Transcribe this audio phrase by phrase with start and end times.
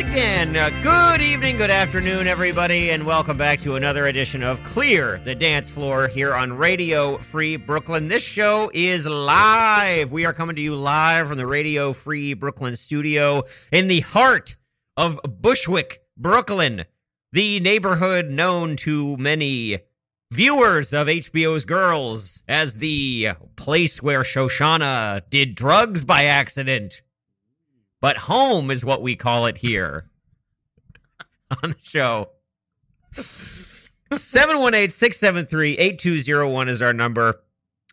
[0.00, 0.56] again.
[0.56, 5.34] Uh, good evening, good afternoon, everybody, and welcome back to another edition of Clear the
[5.34, 8.08] Dance Floor here on Radio Free Brooklyn.
[8.08, 10.10] This show is live.
[10.10, 14.56] We are coming to you live from the Radio Free Brooklyn studio in the heart
[14.96, 16.86] of Bushwick, Brooklyn,
[17.32, 19.80] the neighborhood known to many
[20.32, 27.02] viewers of HBO's Girls as the place where Shoshanna did drugs by accident.
[28.00, 30.06] But home is what we call it here
[31.62, 32.30] on the show.
[34.12, 37.42] 718 673 8201 is our number.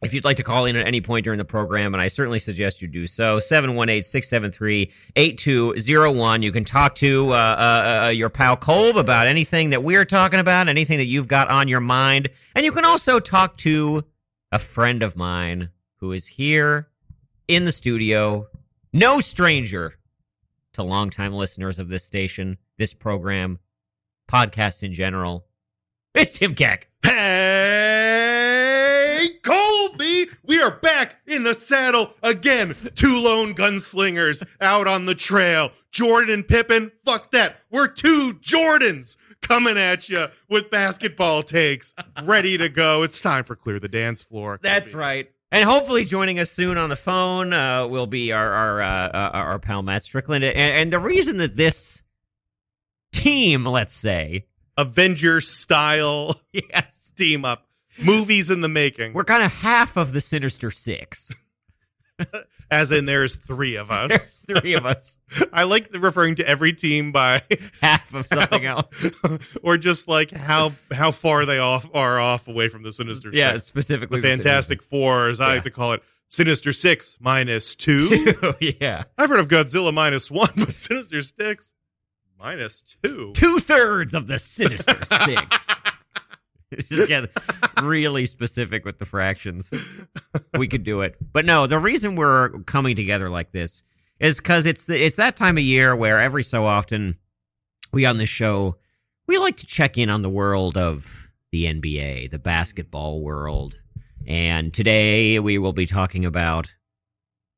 [0.04, 2.38] If you'd like to call in at any point during the program, and I certainly
[2.38, 6.44] suggest you do so, 718 673 8201.
[6.44, 10.40] You can talk to uh, uh, uh, your pal Colb about anything that we're talking
[10.40, 12.30] about, anything that you've got on your mind.
[12.54, 14.06] And you can also talk to
[14.52, 16.90] a friend of mine who is here
[17.48, 18.48] in the studio,
[18.94, 19.97] no stranger
[20.78, 23.58] to longtime listeners of this station, this program,
[24.32, 25.48] podcasts in general.
[26.14, 26.88] It's Tim Keck.
[27.04, 27.18] Hey,
[29.42, 30.28] Colby!
[30.44, 32.76] We are back in the saddle again.
[32.94, 35.72] Two lone gunslingers out on the trail.
[35.90, 37.56] Jordan and Pippen, fuck that.
[37.72, 43.02] We're two Jordans coming at you with basketball takes, ready to go.
[43.02, 44.60] It's time for Clear the Dance Floor.
[44.62, 45.00] That's Colby.
[45.00, 45.32] right.
[45.52, 49.30] And hopefully, joining us soon on the phone uh, will be our our, uh, uh,
[49.34, 50.44] our pal Matt Strickland.
[50.44, 52.04] And, and the reason that this
[53.14, 54.46] team, let's say,
[54.78, 57.64] Avengers style yes, team up.
[58.00, 59.14] Movies in the making.
[59.14, 61.32] we're kind of half of the Sinister Six.
[62.72, 64.10] As in, there's three of us.
[64.10, 65.18] There's three of us,
[65.54, 67.42] I like referring to every team by
[67.82, 68.88] half of something else.
[69.64, 73.54] or just like how how far they off are off away from the Sinister Yeah,
[73.54, 73.66] Six.
[73.66, 75.54] specifically The Fantastic Four, as I Yeah.
[75.56, 78.36] like to call it, Sinister Six minus two.
[78.44, 81.74] Oh, yeah, I've heard of Godzilla minus one, but Sinister Six
[82.38, 83.32] minus two.
[83.34, 85.46] two thirds of the Sinister Six.
[86.90, 87.30] Just get
[87.82, 89.72] really specific with the fractions.
[90.58, 91.68] We could do it, but no.
[91.68, 93.84] The reason we're coming together like this
[94.20, 97.18] is because it's it's that time of year where every so often
[97.94, 98.76] we on this show
[99.28, 103.80] we like to check in on the world of the NBA, the basketball world,
[104.26, 106.72] and today we will be talking about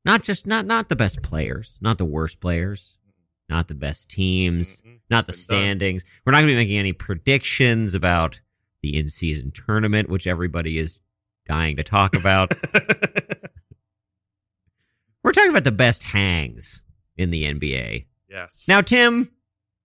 [0.04, 2.96] not just not not the best players, not the worst players,
[3.48, 5.00] not the best teams, Mm-mm.
[5.10, 6.04] not the standings.
[6.24, 8.40] We're not going to be making any predictions about
[8.82, 10.98] the in-season tournament, which everybody is
[11.46, 12.52] dying to talk about.
[15.22, 16.82] We're talking about the best hangs
[17.16, 18.06] in the NBA.
[18.28, 18.64] yes.
[18.68, 19.30] Now, Tim,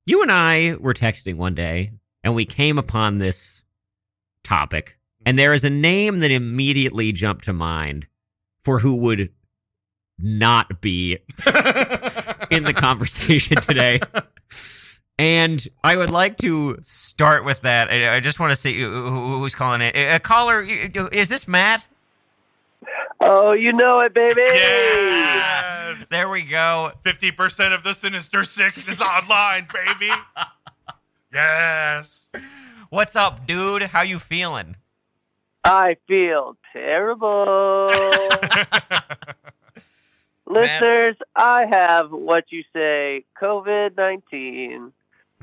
[0.06, 1.92] you and I were texting one day,
[2.24, 3.64] and we came upon this
[4.44, 8.08] topic, and there is a name that immediately jumped to mind
[8.64, 9.30] for who would
[10.18, 11.18] not be
[12.50, 14.00] in the conversation today.
[15.18, 17.90] And I would like to start with that.
[17.90, 19.96] I I just want to see who- who- who's calling it.
[19.96, 21.86] A caller, is this Matt?
[23.22, 24.42] Oh, you know it, baby.
[24.46, 26.06] yes.
[26.10, 26.92] There we go.
[27.04, 30.12] Fifty percent of the Sinister Six is online, baby.
[31.34, 32.32] yes.
[32.90, 33.84] What's up, dude?
[33.84, 34.76] How you feeling?
[35.64, 37.88] I feel terrible.
[40.48, 44.92] Listeners, I have what you say COVID 19,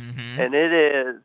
[0.00, 0.41] Mm-hmm.
[0.41, 1.16] and it is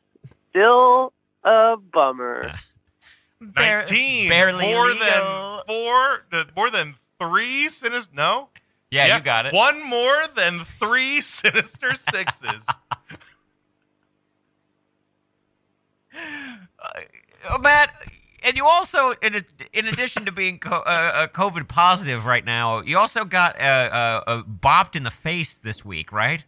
[0.49, 1.13] still
[1.43, 2.53] a bummer.
[3.41, 4.29] Bar- Nineteen.
[4.29, 4.99] barely more legal.
[5.05, 6.25] than four.
[6.31, 8.11] the- More than three Sinister.
[8.15, 8.49] No.
[8.89, 9.53] Yeah, you got it.
[9.53, 12.65] One more than three Sinister Sixes.
[16.79, 17.93] Uh, Matt,
[18.43, 19.41] and you also, in, a,
[19.73, 23.63] in addition to being co- uh, uh, COVID positive right now, you also got uh,
[23.63, 26.43] uh, uh, bopped in the face this week, right?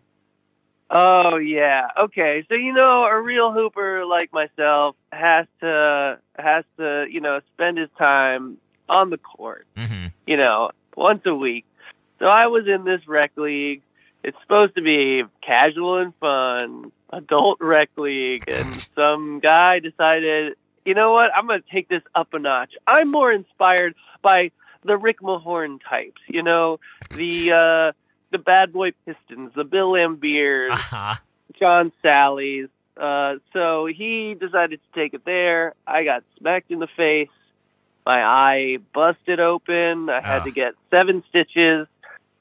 [0.92, 1.88] Oh, yeah.
[1.98, 2.44] Okay.
[2.50, 7.78] So, you know, a real hooper like myself has to, has to, you know, spend
[7.78, 9.68] his time on the court.
[9.78, 10.08] Mm-hmm.
[10.26, 11.66] you know, once a week.
[12.20, 13.82] So I was in this rec league.
[14.24, 20.56] It's supposed to be casual and fun, adult rec league, and some guy decided,
[20.86, 22.74] you know what, I'm going to take this up a notch.
[22.86, 24.52] I'm more inspired by
[24.84, 26.80] the Rick Mahorn types, you know,
[27.12, 27.92] the uh,
[28.32, 31.16] the Bad Boy Pistons, the Bill Laimbeers, Uh-huh.
[31.60, 32.70] John Salley's.
[32.96, 35.74] Uh, so he decided to take it there.
[35.88, 37.30] I got smacked in the face.
[38.06, 40.10] My eye busted open.
[40.10, 40.44] I had Ah.
[40.46, 41.88] to get seven stitches.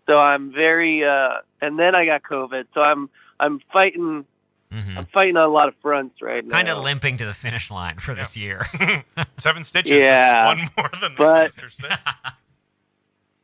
[0.06, 2.67] So I'm very, uh, and then I got COVID.
[2.75, 3.08] So I'm,
[3.38, 4.25] I'm fighting,
[4.73, 6.55] hmm I'm fighting on a lot of fronts right now.
[6.56, 8.67] Kind of limping to the finish line for this year.
[9.37, 10.02] Seven stitches.
[10.02, 10.55] Yeah.
[10.55, 11.94] That's one more than the But- Sinister Six.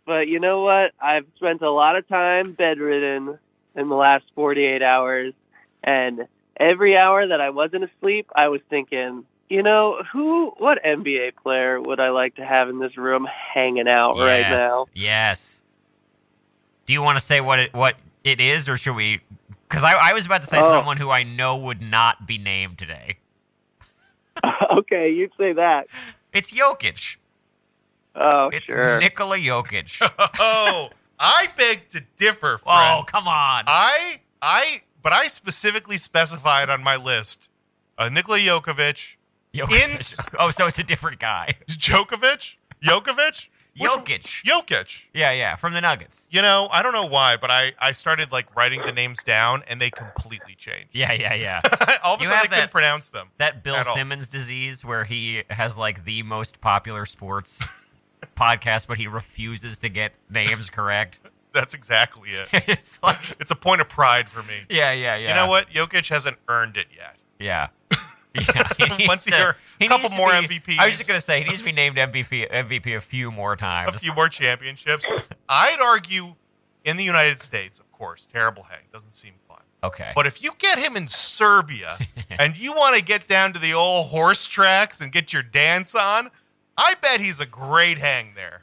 [0.07, 0.93] But you know what?
[1.01, 3.39] I've spent a lot of time bedridden,
[3.77, 5.35] in the last 48 hours.
[5.83, 6.27] And
[6.59, 11.81] every hour that I wasn't asleep, I was thinking, you know, who, what NBA player
[11.81, 14.87] would I like to have in this room hanging out right now?
[14.95, 15.61] Yes.
[16.87, 19.21] Do you want to say what it what it is, or should we?
[19.69, 20.71] Because I, I was about to say Oh.
[20.71, 23.19] someone who I know would not be named today.
[24.71, 25.87] okay, you'd say that.
[26.33, 27.17] It's Jokic.
[28.15, 28.99] Oh, It's sure.
[29.01, 29.97] Nikola Jokic.
[30.39, 32.99] oh, I beg to differ, friend.
[33.01, 33.65] oh, come on.
[33.67, 37.49] I, I, but I specifically specified on my list
[37.99, 39.17] uh, Nikola Jokovic,
[39.55, 40.19] Jokic.
[40.39, 41.55] oh, so it's a different guy.
[41.69, 44.43] Djokovic, Jokovic, Which- Jokic.
[44.45, 45.03] Jokic.
[45.13, 46.27] Yeah, yeah, from the Nuggets.
[46.31, 49.63] You know, I don't know why, but I, I started like writing the names down
[49.69, 50.91] and they completely changed.
[50.93, 51.61] Yeah, yeah, yeah.
[52.03, 53.29] All of a You sudden, I have couldn't pronounce them.
[53.39, 53.95] That Bill At all.
[53.95, 57.65] Simmons disease where he has like the most popular sports
[58.35, 61.19] podcast, but he refuses to get names correct.
[61.53, 62.49] That's exactly it.
[62.69, 64.63] it's like, It's a point of pride for me.
[64.69, 65.29] yeah, yeah, yeah.
[65.29, 65.69] You know what?
[65.71, 67.17] Jokic hasn't earned it yet.
[67.39, 67.69] Yeah.
[68.37, 68.69] Yeah,
[68.99, 70.79] he Once a year, he couple more be- MVPs.
[70.81, 73.55] I was just gonna say he needs to be named MVP MVP a few more
[73.55, 73.95] times.
[73.95, 75.07] a few more championships.
[75.49, 76.35] I'd argue
[76.85, 79.61] in the United States, of course, terrible hang doesn't seem fun.
[79.85, 80.11] Okay.
[80.17, 81.97] But if you get him in Serbia
[82.31, 85.95] and you want to get down to the old horse tracks and get your dance
[85.95, 86.31] on,
[86.77, 88.63] I bet he's a great hang there.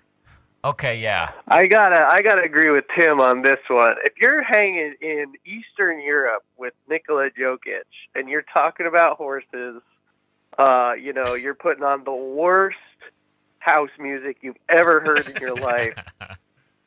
[0.63, 1.31] Okay, yeah.
[1.47, 3.95] I gotta, I gotta agree with Tim on this one.
[4.03, 9.81] If you're hanging in Eastern Europe with Nikola Jokic and you're talking about horses,
[10.59, 12.77] uh, you know, you're putting on the worst
[13.57, 15.95] house music you've ever heard in your life,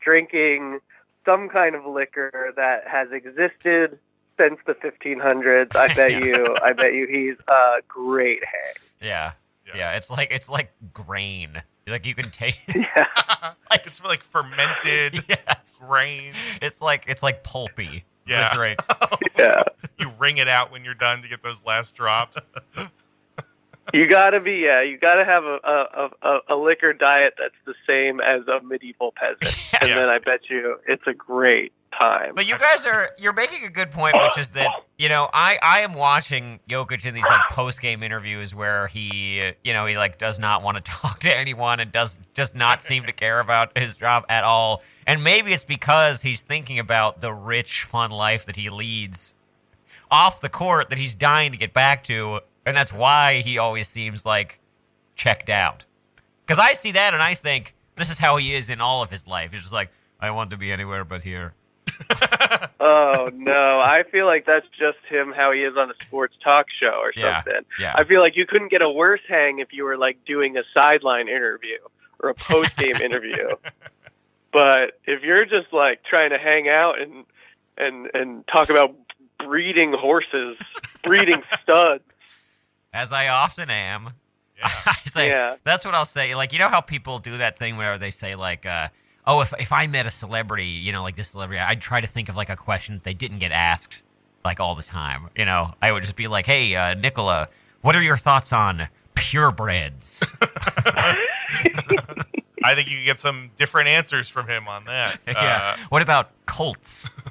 [0.00, 0.78] drinking
[1.24, 3.98] some kind of liquor that has existed
[4.38, 5.74] since the 1500s.
[5.74, 8.74] I bet you, I bet you, he's a great hang.
[9.00, 9.32] Yeah.
[9.66, 9.76] Yeah.
[9.76, 11.62] Yeah, it's like it's like grain.
[11.86, 13.06] Like you can take Yeah,
[13.72, 15.78] it's like fermented yes.
[15.86, 16.34] grain.
[16.62, 18.04] It's like it's like pulpy.
[18.26, 18.54] the Yeah.
[18.54, 18.80] drink.
[19.00, 19.16] Oh.
[19.38, 19.62] yeah.
[19.98, 22.36] you wring it out when you're done to get those last drops.
[23.92, 24.80] You gotta be, yeah.
[24.82, 29.12] You gotta have a a, a a liquor diet that's the same as a medieval
[29.14, 29.96] peasant, and Yes.
[29.98, 32.34] then I bet you it's a great time.
[32.34, 34.68] But you guys are you're making a good point, which is that
[34.98, 39.52] you know I I am watching Jokic in these like post game interviews where he
[39.62, 42.82] you know he like does not want to talk to anyone and does just not
[42.82, 44.82] seem to care about his job at all.
[45.06, 49.34] And maybe it's because he's thinking about the rich, fun life that he leads
[50.10, 53.88] off the court that he's dying to get back to, and that's why he always
[53.88, 54.60] seems like
[55.16, 55.84] checked out.
[56.46, 59.10] Because I see that and I think this is how he is in all of
[59.10, 59.52] his life.
[59.52, 59.90] He's just like
[60.20, 61.54] I want to be anywhere but here.
[62.80, 66.66] oh no, I feel like that's just him how he is on a sports talk
[66.70, 67.42] show or Yeah.
[67.42, 67.62] something.
[67.78, 67.92] Yeah.
[67.94, 70.62] I feel like you couldn't get a worse hang if you were like doing a
[70.72, 71.78] sideline interview
[72.20, 73.48] or a post game interview.
[74.52, 77.24] But if you're just like trying to hang out and
[77.76, 78.94] and and talk about
[79.38, 80.56] breeding horses,
[81.02, 82.04] breeding studs,
[82.92, 84.10] as I often am.
[84.56, 84.70] Yeah.
[84.86, 85.56] I say Yeah.
[85.64, 86.34] that's what I'll say.
[86.36, 88.88] Like you know how people do that thing where they say like, uh,
[89.26, 92.06] "Oh, if if I met a celebrity, you know, like this celebrity, I'd try to
[92.06, 94.02] think of like a question that they didn't get asked
[94.44, 95.28] like all the time.
[95.36, 97.48] You know, I would just be like, "Hey, uh, Nicola,
[97.82, 100.22] what are your thoughts on purebreds?"
[102.64, 105.20] I think you could get some different answers from him on that.
[105.28, 105.76] yeah.
[105.90, 107.06] What about Colts?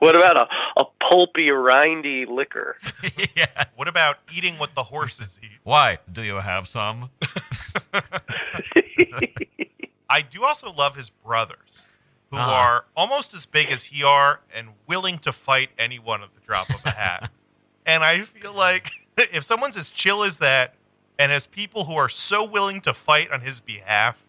[0.00, 2.76] what about a, a pulpy, rindy liquor?
[3.34, 3.48] yes.
[3.56, 5.58] Uh, what about eating what the horses eat?
[5.62, 5.96] Why?
[6.12, 7.08] Do you have some?
[10.08, 11.84] I do also love his brothers,
[12.30, 12.50] who Uh-huh.
[12.52, 16.70] are almost as big as he are and willing to fight anyone at the drop
[16.70, 17.30] of a hat.
[17.86, 20.74] and I feel like if someone's as chill as that
[21.18, 24.22] and has people who are so willing to fight on his behalf,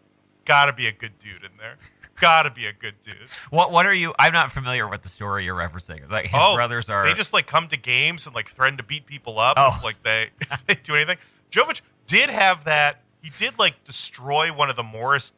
[0.46, 1.78] gotta be a good dude in there.
[2.20, 3.30] Gotta be a good dude.
[3.52, 4.12] What What are you?
[4.18, 6.10] I'm not familiar with the story you're referencing.
[6.10, 7.06] Like his Oh, brothers are.
[7.06, 9.76] They just like come to games and like threaten to beat people up Oh.
[9.78, 11.18] if like they if they do anything.
[11.52, 13.02] Jovic did have that.
[13.28, 15.34] He did like destroy one of the Morris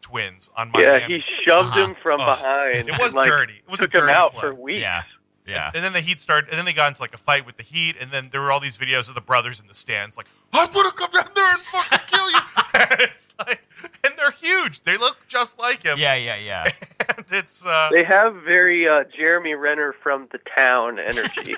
[0.00, 0.80] twins on my.
[0.80, 1.80] yeah, he shoved Uh-huh.
[1.86, 2.88] him from Oh, behind.
[2.88, 3.54] it was and, like, dirty.
[3.66, 4.40] It was a took him out play.
[4.42, 4.80] for weeks.
[4.80, 5.02] yeah.
[5.44, 5.72] Yeah.
[5.74, 7.64] And then the Heat started, and then they got into like a fight with the
[7.64, 10.26] Heat, and then there were all these videos of the brothers in the stands, like,
[10.52, 12.38] "I'm gonna come down there and fucking kill you."
[12.74, 13.60] and it's like,
[14.04, 14.82] and they're huge.
[14.84, 15.98] They look just like him.
[15.98, 16.14] Yeah.
[16.14, 16.36] Yeah.
[16.36, 16.70] Yeah.
[17.16, 21.56] and it's uh, They have very uh, Jeremy Renner from the town energy.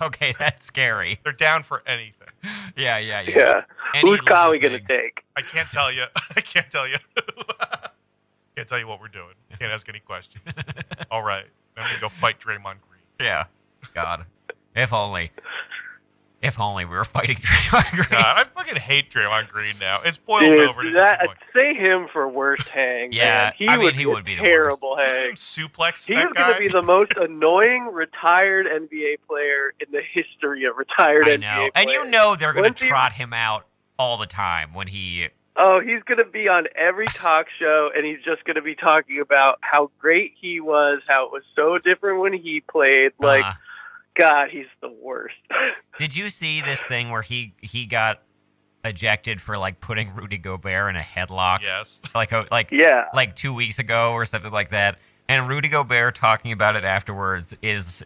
[0.00, 1.20] Okay, that's scary.
[1.22, 2.21] they're down for anything.
[2.76, 3.22] Yeah, yeah, yeah.
[3.36, 3.62] yeah.
[3.94, 5.24] Any Who's little Kali going to take?
[5.36, 6.04] I can't tell you.
[6.36, 6.96] I can't tell you.
[8.56, 9.34] can't tell you what we're doing.
[9.58, 10.44] Can't ask any questions.
[11.10, 11.44] All right,
[11.76, 13.00] I'm gonna go fight Draymond Green.
[13.20, 13.44] Yeah.
[13.94, 14.24] God.
[14.74, 15.30] If only.
[16.42, 18.06] If only we were fighting Draymond Green.
[18.10, 20.00] God, I fucking hate Draymond Green now.
[20.04, 21.38] It's boiled Dude, over to that, this point.
[21.54, 23.12] say him for worst hang.
[23.12, 23.52] Yeah, man.
[23.56, 25.28] he I mean, would he be would a be terrible You see hang.
[25.28, 26.42] him suplex He that is guy.
[26.42, 31.36] going to be the most annoying retired NBA player in the history of retired I
[31.36, 31.70] NBA players.
[31.74, 33.66] and you know they're going to trot him out
[33.98, 35.28] all the time when he.
[35.54, 38.74] Oh, he's going to be on every talk show, and he's just going to be
[38.74, 43.12] talking about how great he was, how it was so different when he played.
[43.18, 43.52] Like, uh,
[44.16, 45.34] God, he's the worst.
[45.98, 48.22] did you see this thing where he he got
[48.84, 52.00] ejected for like putting Rudy Gobert in a headlock, yes.
[52.14, 53.04] like a, like yeah.
[53.14, 54.98] like two weeks ago or something like that.
[55.28, 58.02] And Rudy Gobert talking about it afterwards is.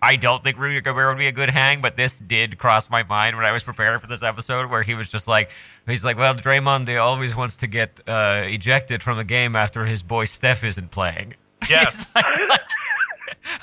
[0.00, 3.02] I don't think Rudy Gobert would be a good hang, but this did cross my
[3.02, 5.50] mind when I was preparing for this episode, where he was just like,
[5.86, 9.84] he's like, well, Draymond, they always wants to get uh, ejected from the game after
[9.84, 11.34] his boy Steph isn't playing.
[11.68, 12.12] Yes.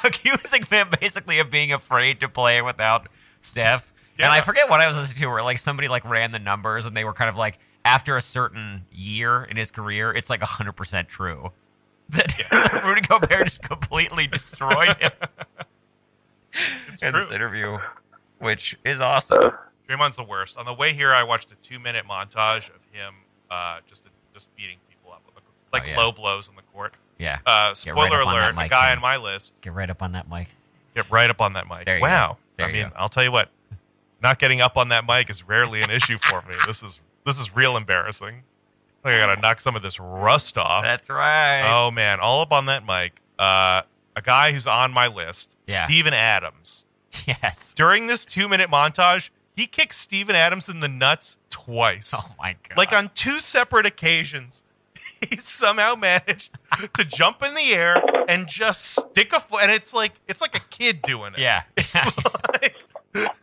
[0.03, 3.07] accusing them basically of being afraid to play without
[3.39, 3.93] Steph.
[4.19, 4.25] Yeah.
[4.25, 6.85] And I forget what I was listening to, where like somebody like ran the numbers,
[6.85, 10.41] and they were kind of like, after a certain year in his career, it's like
[10.41, 11.51] hundred percent true
[12.09, 15.11] that Rudy Gobert just completely destroyed him
[16.91, 17.23] It's in true.
[17.25, 17.77] this interview,
[18.39, 19.39] which is awesome.
[19.43, 19.49] Uh,
[19.89, 20.57] Draymond's the worst.
[20.57, 23.13] On the way here, I watched a two-minute montage of him
[23.51, 25.97] uh, just just beating people up, with the- like Oh, yeah.
[25.97, 26.95] low blows on the court.
[27.17, 28.97] Yeah, Uh, spoiler right up on alert: a mic, guy Ken.
[28.97, 30.47] on my list get right up on that mic.
[30.95, 31.85] get right up on that mic.
[31.85, 32.33] There you wow.
[32.33, 32.37] go.
[32.57, 32.91] There I mean, go.
[32.97, 33.49] I'll tell you what,
[34.21, 36.55] not getting up on that mic is rarely an issue for me.
[36.67, 38.43] This is this is real embarrassing.
[39.05, 40.83] I I gotta knock some of this rust off.
[40.83, 41.61] That's right.
[41.71, 43.21] Oh man, all up on that mic.
[43.39, 43.83] Uh,
[44.15, 45.85] a guy who's on my list, Yeah.
[45.85, 46.83] Steven Adams.
[47.25, 47.73] yes.
[47.75, 52.13] During this two-minute montage, he kicks Steven Adams in the nuts twice.
[52.15, 52.77] Oh my god.
[52.77, 54.63] Like on two separate occasions,
[55.29, 56.49] he somehow managed
[56.97, 59.61] to jump in the air and just stick a foot.
[59.63, 61.39] And it's like it's like a kid doing it.
[61.39, 61.63] yeah.
[61.77, 61.95] It's
[62.61, 62.75] like,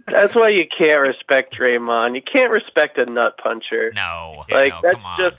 [0.06, 2.14] that's why you can't respect Draymond.
[2.14, 3.90] You can't respect a nut puncher.
[3.94, 4.44] no.
[4.50, 5.18] like no, that's come on.
[5.18, 5.36] just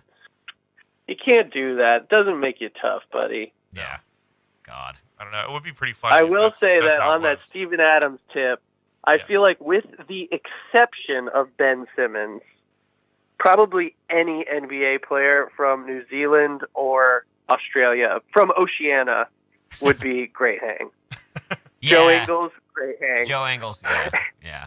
[1.08, 2.04] you can't do that.
[2.04, 3.54] It doesn't make you tough, buddy.
[3.74, 3.98] yeah.
[4.66, 4.96] God.
[5.24, 5.50] I don't know.
[5.50, 6.18] It would be pretty funny.
[6.18, 7.44] I will that's- say that's that on that was.
[7.46, 8.62] Steven Adams tip,
[9.06, 9.28] I Yes.
[9.28, 12.42] feel like with the exception of Ben Simmons,
[13.40, 19.28] probably any NBA player from New Zealand or Australia, from Oceania,
[19.82, 20.90] would be great hang.
[21.82, 22.22] Joe Yeah.
[22.22, 23.26] Ingles, great hang.
[23.26, 23.82] Joe Angles.
[23.84, 24.10] Yeah.
[24.44, 24.66] Yeah.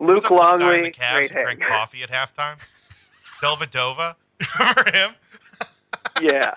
[0.00, 2.56] Luke who's that little guy in the Longley, Cavs great who drank coffee at halftime.
[3.40, 4.16] Dellavedova.
[4.58, 5.14] Remember him?
[6.20, 6.54] Yeah,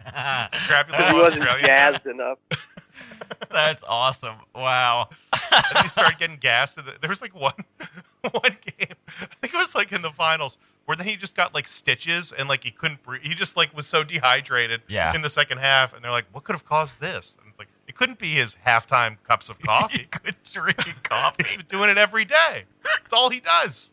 [0.54, 1.66] Scrappy he wasn't Australian.
[2.04, 2.10] guy.
[2.10, 2.38] enough.
[3.50, 4.36] That's awesome.
[4.54, 5.08] Wow.
[5.32, 6.78] and he started getting gassed.
[6.78, 7.52] And there was like one,
[8.30, 8.94] one game.
[9.20, 12.32] I think it was like in the finals where then he just got like stitches
[12.32, 13.22] and like he couldn't breathe.
[13.22, 15.14] He just like was so dehydrated Yeah.
[15.14, 15.92] in the second half.
[15.94, 17.36] And they're like, what could have caused this?
[17.40, 19.98] And it's like it couldn't be his halftime cups of coffee.
[19.98, 20.32] He coffee.
[20.32, 21.08] could drink
[21.44, 22.64] He's been doing it every day.
[23.04, 23.92] It's all he does.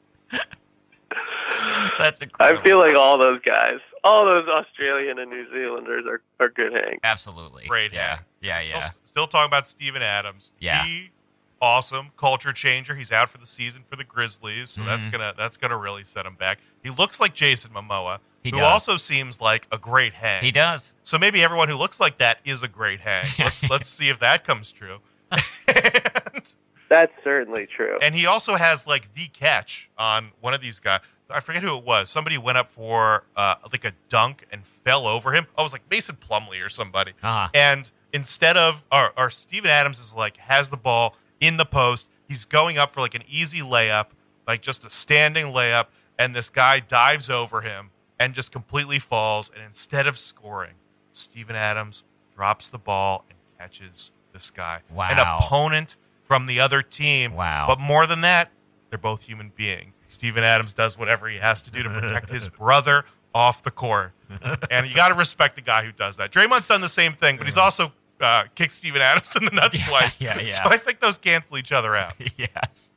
[1.99, 2.59] That's incredible.
[2.61, 6.71] I feel like all those guys, all those Australian and New Zealanders are, are good
[6.71, 6.99] hangs.
[7.03, 8.15] absolutely Great Yeah.
[8.15, 8.19] hang.
[8.41, 8.61] Yeah.
[8.61, 8.79] Yeah.
[8.79, 10.51] Still, still talking about Steven Adams.
[10.59, 10.85] Yeah.
[10.85, 11.09] He,
[11.61, 12.95] awesome culture changer.
[12.95, 15.11] He's out for the season for the Grizzlies, so that's Mhm.
[15.13, 16.59] gonna that's gonna really set him back.
[16.83, 18.65] He looks like Jason Momoa, He who does.
[18.65, 20.43] also seems like a great hang.
[20.43, 20.93] He does.
[21.03, 23.25] So maybe everyone who looks like that is a great hang.
[23.39, 24.99] Let's let's see if that comes true.
[25.67, 26.53] and,
[26.89, 27.97] That's certainly true.
[28.01, 31.01] and he also has like the catch on one of these guys.
[31.29, 32.09] I forget who it was.
[32.09, 35.47] Somebody went up for uh, like a dunk and fell over him.
[35.57, 37.13] I was like Mason Plumlee or somebody.
[37.23, 37.49] Uh-huh.
[37.53, 42.07] And instead of our, or Steven Adams is like has the ball in the post.
[42.27, 44.07] He's going up for like an easy layup,
[44.47, 49.51] like just a standing layup, and this guy dives over him and just completely falls.
[49.53, 50.73] And instead of scoring,
[51.11, 52.03] Steven Adams
[52.35, 54.81] drops the ball and catches this guy.
[54.93, 55.09] Wow.
[55.09, 57.33] An opponent from the other team.
[57.33, 57.65] Wow.
[57.67, 58.49] But more than that,
[58.95, 59.99] they're both human beings.
[60.07, 64.13] Steven Adams does whatever he has to do to protect his brother off the court.
[64.71, 66.31] And you got to respect the guy who does that.
[66.31, 69.77] Draymond's done the same thing, but he's also uh, kicked Steven Adams in the nuts
[69.77, 70.21] Yeah, twice.
[70.21, 70.45] yeah, yeah.
[70.45, 70.63] So.
[70.69, 72.13] I think those cancel each other out.
[72.37, 72.91] yes.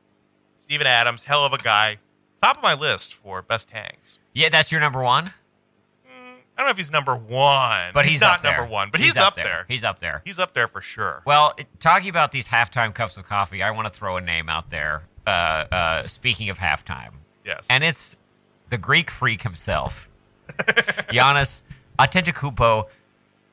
[0.56, 1.96] Steven Adams, hell of a guy.
[2.40, 4.20] Top of my list for best hangs.
[4.32, 5.24] Yeah, that's your number one.
[5.24, 5.30] Mm,
[6.06, 8.52] I don't know if he's number one, But he's, not up there.
[8.58, 9.64] number one, but he's, up, there.
[9.66, 10.22] He's up there.
[10.24, 11.22] He's up there for sure.
[11.26, 14.48] Well, it- talking about these halftime cups of coffee, I want to throw a name
[14.48, 15.02] out there.
[15.28, 17.12] Uh, uh, speaking of halftime,
[17.44, 17.66] Yes.
[17.68, 18.16] and it's
[18.70, 20.08] the Greek freak himself,
[21.12, 21.62] Giannis
[21.98, 22.86] Antetokounmpo.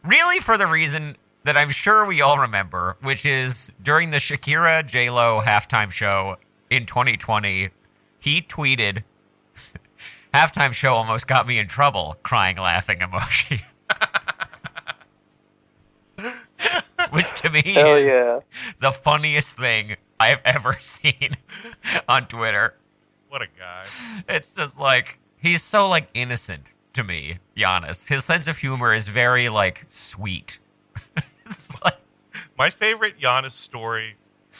[0.04, 4.86] Really, for the reason that I'm sure we all remember, which is during the Shakira
[4.88, 6.38] J Lo halftime show
[6.70, 7.70] in 2020,
[8.20, 9.04] he tweeted,
[10.34, 13.62] "Halftime show almost got me in trouble." Crying, laughing emoji.
[17.12, 18.40] which to me Hell is yeah.
[18.82, 21.32] the funniest thing I've ever seen
[22.08, 22.76] on Twitter.
[23.30, 23.86] What a guy.
[24.30, 28.08] It's just like he's so like innocent to me, Giannis.
[28.08, 30.60] His sense of humor is very like sweet.
[31.46, 31.98] it's like
[32.58, 34.16] My favorite Giannis story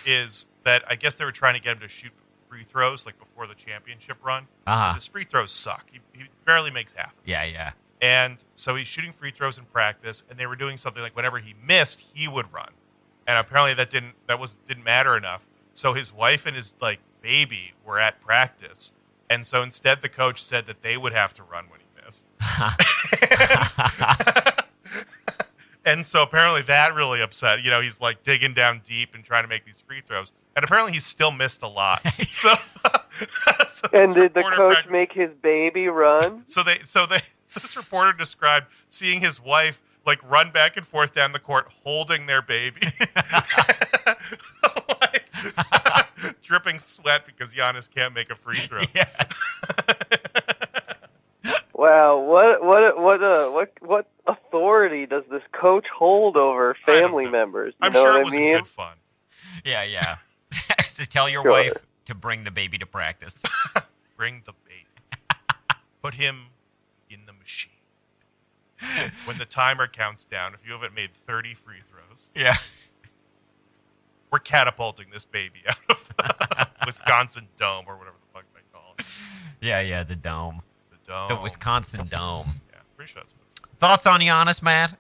[0.06, 2.12] is that I guess they were trying to get him to shoot
[2.50, 4.48] free throws like before the championship run.
[4.68, 5.86] uh His free throws suck.
[5.92, 7.14] He, he barely makes half.
[7.26, 7.72] yeah, yeah.
[8.06, 11.40] And so he's shooting free throws in practice, and they were doing something like whenever
[11.40, 12.70] he missed, he would run.
[13.26, 15.48] And apparently that didn't that was didn't matter enough.
[15.74, 18.92] So his wife and his like baby were at practice,
[19.32, 22.26] and so instead the coach said that they would have to run when he missed.
[25.86, 27.64] and so apparently that really upset.
[27.64, 30.64] You know, he's like digging down deep and trying to make these free throws, and
[30.64, 32.06] apparently he still missed a lot.
[32.32, 32.54] So,
[33.68, 36.44] so And did the coach practiced- make his baby run?
[36.46, 37.22] so they so they
[37.62, 42.28] this reporter described seeing his wife like run back and forth down the court holding
[42.28, 42.82] their baby.
[45.02, 45.26] like,
[46.44, 48.82] dripping sweat because Giannis can't make a free throw.
[48.94, 49.08] yeah.
[51.74, 57.74] Wow, what what what uh what what authority does this coach hold over family members?
[57.82, 58.54] You I'm know sure what it I was mean?
[58.54, 58.96] good fun.
[59.64, 60.16] Yeah, yeah.
[60.96, 61.52] to tell your Sure.
[61.52, 61.74] wife
[62.06, 63.44] to bring the baby to practice.
[64.16, 64.86] Bring the baby.
[66.02, 66.55] Put him in the
[67.46, 67.72] machine.
[69.26, 72.58] When the timer counts down, if you haven't made 30 free throws, yeah.
[74.32, 78.96] we're catapulting this baby out of the Wisconsin Dome or whatever the fuck they call
[79.00, 79.06] it.
[79.62, 80.62] Yeah, yeah, the dome.
[80.90, 81.30] The Dome.
[81.30, 82.48] The Wisconsin Dome.
[82.72, 84.98] Yeah, pretty sure that's what it's Thoughts on Giannis, Matt?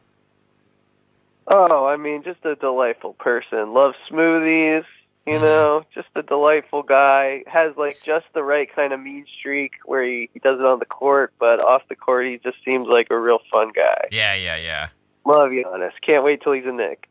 [1.47, 3.73] Oh, I mean, just a delightful person.
[3.73, 4.85] Loves smoothies,
[5.25, 5.41] you Mhm.
[5.41, 7.43] know, just a delightful guy.
[7.47, 10.79] Has like just the right kind of mean streak where he, he does it on
[10.79, 14.07] the court, but off the court he just seems like a real fun guy.
[14.11, 14.87] Yeah, yeah, yeah.
[15.25, 15.91] Love Giannis.
[16.05, 17.09] Can't wait till he's a Knick.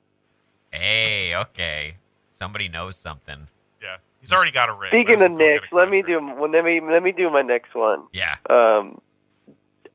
[0.71, 1.97] Hey, okay.
[2.33, 3.49] Somebody knows something.
[3.83, 4.91] Yeah, he's already got a ring.
[4.91, 7.75] Speaking of well Knicks, let me do well, let me let me do my next
[7.75, 8.05] one.
[8.13, 8.37] Yeah.
[8.49, 9.01] Um,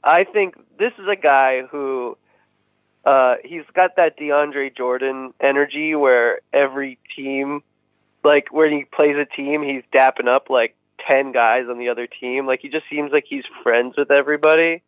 [0.03, 2.17] I think this is a guy who
[3.05, 7.61] uh, he's got that DeAndre Jordan energy where every team,
[8.23, 10.75] like when he plays a team, he's dapping up like
[11.07, 12.45] ten guys on the other team.
[12.45, 14.81] Like he just seems like he's friends with everybody.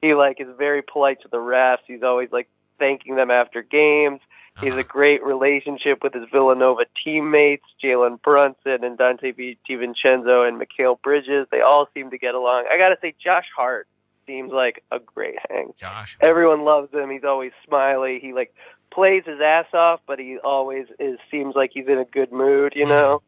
[0.00, 1.78] He like is very polite to the refs.
[1.86, 4.20] He's always like thanking them after games.
[4.60, 4.80] He has Uh-huh.
[4.80, 11.00] a great relationship with his Villanova teammates, Jalen Brunson and Donte Di- DiVincenzo and Mikal
[11.00, 11.46] Bridges.
[11.50, 12.66] They all seem to get along.
[12.70, 13.88] I got to say, Josh Hart
[14.26, 15.72] seems like a great hang.
[15.80, 16.18] Josh.
[16.20, 17.08] Everyone loves him.
[17.08, 18.18] He's always smiley.
[18.20, 18.54] He like
[18.94, 22.72] plays his ass off, but he always is seems like he's in a good mood.
[22.76, 23.22] You know,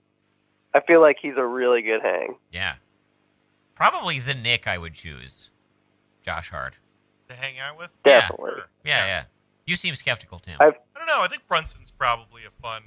[0.74, 2.36] I feel like he's a really good hang.
[2.52, 2.74] Yeah.
[3.74, 5.50] Probably the Knick I would choose.
[6.24, 6.74] Josh Hart.
[7.28, 7.90] to hang out with.
[8.06, 8.20] Yeah.
[8.20, 8.50] Definitely.
[8.50, 8.68] Sure.
[8.84, 9.24] Yeah, yeah.
[9.66, 10.56] You seem skeptical, Tim.
[10.60, 11.22] I- I don't know.
[11.22, 12.82] I think Brunson's probably a fun,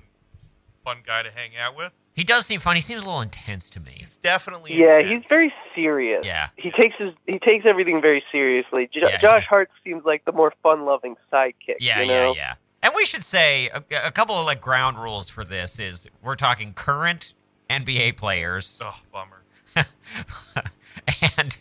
[0.83, 1.91] fun guy to hang out with.
[2.13, 2.75] he does seem fun.
[2.75, 3.91] He seems a little intense to me.
[3.97, 5.09] He's definitely Yeah, intense.
[5.23, 6.23] he's very serious.
[6.25, 6.49] Yeah.
[6.55, 8.89] He takes his he takes everything very seriously.
[8.93, 9.49] J- Yeah, Josh yeah.
[9.49, 11.77] Hart seems like the more fun-loving sidekick.
[11.79, 12.33] Yeah, you know?
[12.33, 12.53] yeah, yeah.
[12.83, 16.35] And we should say a, a couple of like ground rules for this is we're
[16.35, 17.33] talking current
[17.69, 19.41] NBA players, Oh, bummer.
[19.75, 21.57] and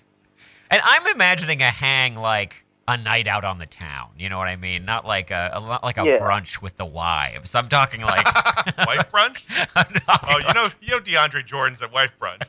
[0.70, 2.54] and I'm imagining a hang like
[2.88, 4.10] a night out on the town.
[4.18, 4.84] You know what I mean?
[4.84, 6.18] Not like a, a lo- like a Yeah.
[6.18, 7.54] brunch with the wives.
[7.54, 8.24] I'm talking like
[8.78, 9.42] wife brunch.
[10.28, 12.42] Oh, you know, you know DeAndre Jordan's at wife brunch.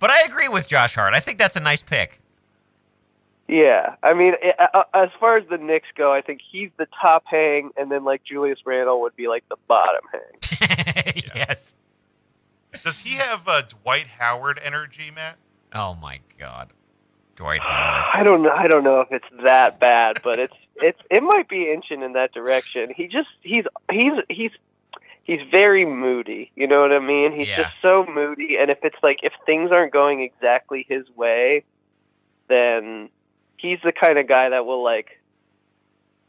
[0.00, 1.14] But I agree with Josh Hart.
[1.14, 2.20] I think that's a nice pick.
[3.46, 7.24] Yeah, I mean, uh, as far as the Knicks go, I think he's the top
[7.26, 11.22] hang, and then like Julius Randle would be like the bottom hang.
[11.34, 11.74] Yes.
[12.82, 15.36] Does he have uh, Dwight Howard energy, Matt?
[15.74, 16.72] Oh my God,
[17.36, 18.04] Dwight Howard.
[18.14, 18.50] I don't know.
[18.50, 22.14] I don't know if it's that bad, but it's it's it might be inching in
[22.14, 22.92] that direction.
[22.96, 24.50] He just he's he's he's
[25.24, 26.50] he's very moody.
[26.56, 27.32] You know what I mean?
[27.32, 27.64] He's Yeah.
[27.64, 31.64] just so moody, and if it's like if things aren't going exactly his way,
[32.48, 33.10] then
[33.56, 35.20] he's the kind of guy that will like.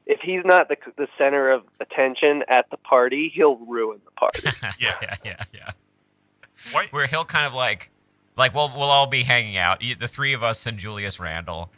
[0.06, 4.44] If he's not the the center of attention at the party, he'll ruin the party.
[4.80, 4.96] Yeah.
[5.02, 5.72] yeah, yeah, yeah.
[6.72, 6.92] Dwight.
[6.94, 7.90] Where he'll kind of like,
[8.38, 11.72] like we'll we'll all be hanging out, the three of us and Julius Randle,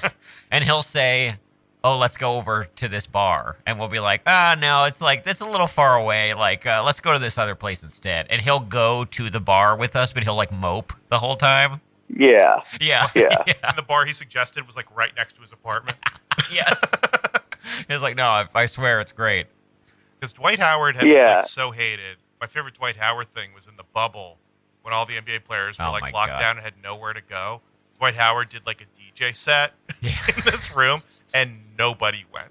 [0.50, 1.36] and he'll say,
[1.84, 5.22] "Oh, let's go over to this bar," and we'll be like, "Ah, no, it's like
[5.24, 6.34] that's a little far away.
[6.34, 9.76] Like, uh, let's go to this other place instead." And he'll go to the bar
[9.76, 11.80] with us, but he'll like mope the whole time.
[12.08, 13.36] Yeah, Yeah, Yeah.
[13.46, 15.98] yeah, And the bar he suggested was like right next to his apartment.
[16.52, 16.74] yes.
[17.88, 19.46] He's like, "No, I, I swear it's great."
[20.18, 21.34] Because Dwight Howard had Yeah.
[21.36, 22.16] like so hated.
[22.40, 24.38] My favorite Dwight Howard thing was in the bubble
[24.82, 26.38] when all the NBA players were Oh like locked God.
[26.40, 27.60] down and had nowhere to go.
[27.98, 28.84] Dwight Howard did like a
[29.20, 30.12] DJ set Yeah.
[30.36, 31.02] in this room,
[31.34, 32.48] and nobody went.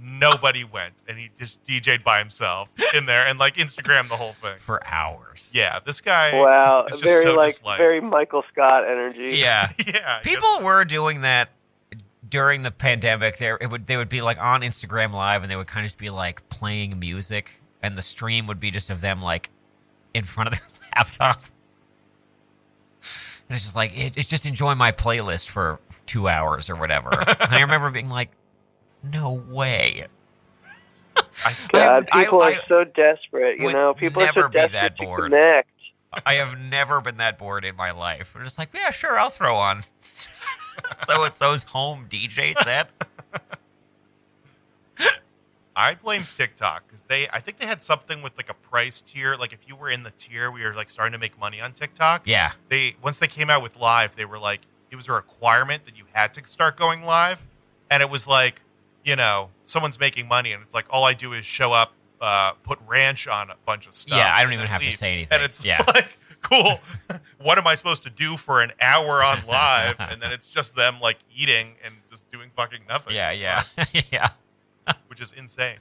[0.00, 4.34] Nobody went, and he just DJ'd by himself in there and like Instagram the whole
[4.42, 4.58] thing.
[4.58, 5.50] for hours.
[5.52, 6.34] Yeah, this guy.
[6.34, 7.78] Wow, is just very so like disliked.
[7.78, 9.38] very Michael Scott energy.
[9.38, 9.70] Yeah.
[9.86, 11.50] Yeah, he People were doing that
[12.28, 13.38] during the pandemic.
[13.38, 15.90] There, it would they would be like on Instagram Live, and they would kind of
[15.90, 17.50] just be like playing music,
[17.82, 19.50] and the stream would be just of them like
[20.14, 20.62] in front of their
[20.96, 21.42] laptop.
[23.48, 27.10] And it's just like it, it's just enjoy my playlist for two hours or whatever.
[27.40, 28.30] and I remember being like,
[29.12, 30.06] "No way."
[31.44, 33.60] I- God, I- people I- are so desperate.
[33.60, 35.68] You know, people are never so be that desperate to connect.
[36.24, 38.32] I have never been that bored in my life.
[38.34, 39.84] I'm just like, yeah, sure, I'll throw on
[41.06, 42.90] so and so's home DJ set.
[45.78, 47.28] I blame TikTok because they.
[47.28, 49.36] I think they had something with like a price tier.
[49.36, 51.72] Like if you were in the tier, we were like starting to make money on
[51.72, 52.22] TikTok.
[52.24, 55.84] Yeah, They once they came out with live, they were like it was a requirement
[55.84, 57.40] that you had to start going live,
[57.90, 58.62] and it was like
[59.06, 62.52] you know someone's making money, and it's like all I do is show up, uh,
[62.64, 64.18] put ranch on a bunch of stuff.
[64.18, 64.34] yeah.
[64.34, 65.28] I don't even have to say anything.
[65.32, 66.80] And it's yeah, like cool.
[67.40, 69.96] what am I supposed to do for an hour on live?
[70.00, 73.14] and then it's just them like eating and just doing fucking nothing.
[73.14, 73.62] yeah, yeah,
[74.12, 74.28] yeah.
[75.06, 75.78] which is insane.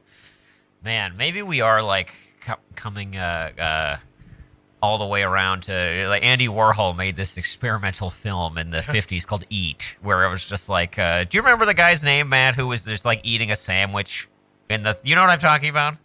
[0.84, 3.98] Man, maybe we are like co- coming uh, uh,
[4.86, 9.26] all the way around to like Andy Warhol made this experimental film in the '50s
[9.26, 12.56] called Eat, where it was just like, uh, do you remember the guy's name, Matt,
[12.56, 14.30] who was just like eating a sandwich
[14.70, 14.98] in the?
[15.04, 15.96] You know what I'm talking about?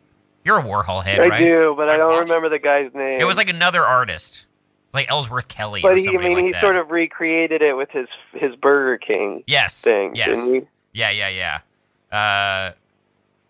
[0.46, 1.38] You're a Warhol head, I right?
[1.44, 3.20] do, but I I don't watched remember the guy's name.
[3.20, 4.46] It was like another artist,
[4.94, 5.82] like Ellsworth Kelly.
[5.82, 6.62] but or he, I mean, like he that.
[6.62, 10.60] sort of recreated it with his his Burger King yes, thing, yes, didn't he?
[10.94, 12.18] yeah, yeah, yeah.
[12.18, 12.72] Uh,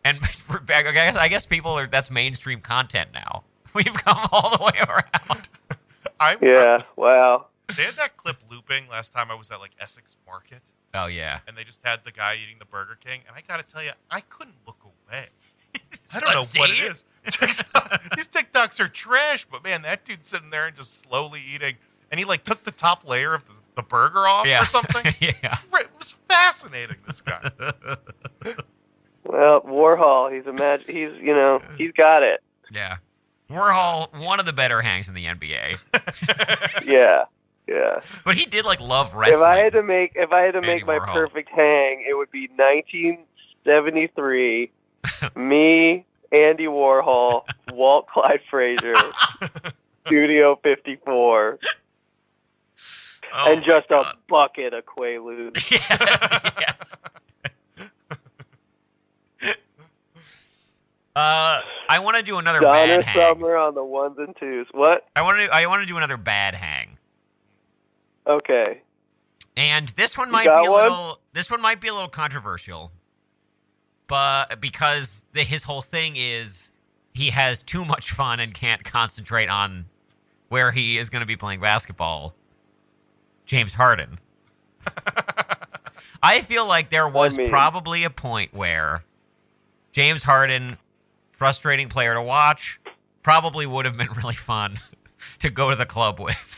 [0.04, 0.18] and
[0.68, 3.44] I guess, I guess people are that's mainstream content now.
[3.74, 5.48] We've come all the way around.
[6.20, 6.82] I Yeah.
[6.96, 7.46] Wow.
[7.76, 11.38] they had that clip looping last time I was at like Essex Market, Oh yeah,
[11.46, 13.92] and they just had the guy eating the Burger King, and I gotta tell you,
[14.10, 15.26] I couldn't look away.
[16.12, 17.04] I don't know Let's what it is.
[17.30, 21.76] TikTok, these TikToks are trash, but man, that dude's sitting there and just slowly eating,
[22.10, 25.14] and he like took the top layer of the, the burger off yeah, or something.
[25.20, 25.56] yeah.
[25.74, 26.96] It was fascinating.
[27.06, 27.50] This guy.
[29.24, 32.42] Well, Warhol, he's a mag- he's you know he's got it.
[32.72, 32.96] yeah.
[33.50, 35.76] Warhol, one of the better hangs in the NBA,
[36.86, 37.24] Yeah.
[37.66, 38.00] Yeah.
[38.24, 39.40] but he did like love wrestling.
[39.40, 41.12] If I had to make if I had to Andy make my Warhol.
[41.12, 44.70] perfect hang, it would be 1973.
[45.36, 48.94] me, Andy Warhol, Walt Clyde Frazier,
[50.06, 51.58] Studio 54,
[53.32, 55.70] Oh, and just my a bucket of Quaaludes.
[55.70, 56.96] Yeah, yes.
[61.16, 63.16] Uh, I want to do another Donna bad hang.
[63.34, 64.66] Summer on the ones and twos.
[64.72, 65.06] What?
[65.16, 65.46] I want to.
[65.52, 66.98] I want to do another bad hang.
[68.26, 68.82] Okay.
[69.56, 70.82] And this one You might be a one?
[70.84, 71.20] little.
[71.32, 72.92] This one might be a little controversial,
[74.06, 76.70] but because the, his whole thing is
[77.12, 79.86] he has too much fun and can't concentrate on
[80.48, 82.34] where he is going to be playing basketball.
[83.46, 84.20] James Harden.
[86.22, 89.02] I feel like there was mean- probably a point where
[89.92, 90.76] James Harden,
[91.40, 92.78] frustrating player to watch,
[93.22, 94.78] probably would have been really fun
[95.38, 96.56] to go to the club with.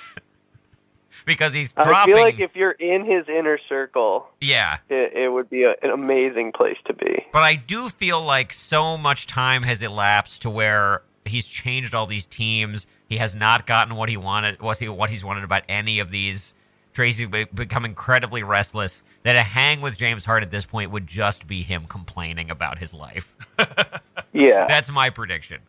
[1.25, 2.15] because he's dropping.
[2.15, 4.79] I feel like if you're in his inner circle, yeah.
[4.91, 7.25] it, it would be a, an amazing place to be.
[7.33, 12.07] But I do feel like so much time has elapsed to where he's changed all
[12.07, 12.89] these teams.
[13.09, 16.11] He has not gotten what he wanted, what he what he's wanted about any of
[16.11, 16.55] these.
[16.93, 19.05] Tracy become incredibly restless.
[19.25, 22.79] That a hang with James Harden at this point would just be him complaining about
[22.79, 23.33] his life.
[24.35, 24.67] Yeah.
[24.67, 25.61] That's my prediction.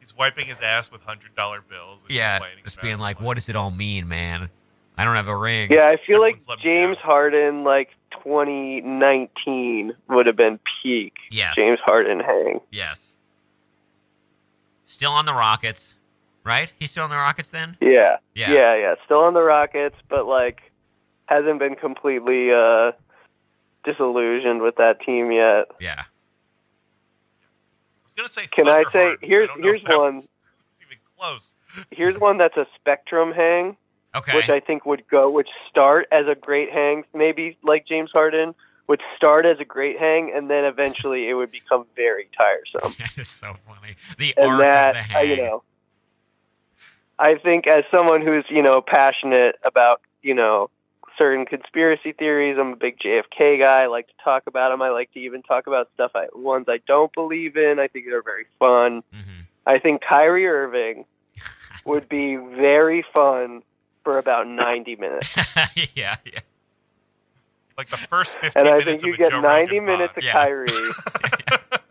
[0.00, 2.02] He's wiping his ass with hundred dollar bills.
[2.02, 3.00] And Yeah, complaining just about being it.
[3.00, 4.48] like, "What does it all mean, man?
[4.96, 6.96] I don't have a ring." Yeah, I feel like Everyone's let me James.
[6.98, 7.90] Harden, like
[8.24, 11.54] 2019, would have been peak Yes.
[11.54, 12.60] James Harden hang.
[12.72, 13.12] Yes.
[14.86, 15.94] Still on the Rockets,
[16.44, 16.72] right?
[16.78, 17.76] He's still on the Rockets then.
[17.80, 18.16] Yeah.
[18.34, 18.52] Yeah.
[18.52, 18.94] yeah, yeah.
[19.04, 20.67] Still on the Rockets, but like
[21.28, 22.92] hasn't been completely uh
[23.84, 25.66] disillusioned with that team yet.
[25.80, 26.00] Yeah.
[26.00, 26.04] I
[28.04, 28.46] was gonna say.
[28.50, 30.14] Can I say- here's- I here's one.
[30.80, 31.54] Even close.
[31.90, 33.76] Here's one that's a spectrum hang,
[34.14, 34.34] Okay.
[34.34, 38.54] which I think would go would start as a great hang, maybe like James Harden,
[38.88, 42.94] would start as a great hang and then eventually it would become very tiresome.
[42.98, 43.96] that is so funny.
[44.16, 45.28] The and arc that of the uh, hang.
[45.30, 45.62] you know
[47.20, 50.70] i think as someone who's you know passionate about you know
[51.18, 54.88] certain conspiracy theories i'm a big jfk guy i like to talk about them i
[54.90, 58.22] like to even talk about stuff I, ones i don't believe in i think they're
[58.22, 59.46] very fun Mhm.
[59.66, 61.04] i think kyrie irving
[61.84, 63.62] would be very fun
[64.04, 65.28] for about 90 minutes
[65.94, 66.40] yeah, yeah.
[67.76, 70.18] Like the first fifteen and i minutes think you get Joe 90 Rogan minutes pod.
[70.18, 70.32] of Yeah.
[70.32, 70.66] kyrie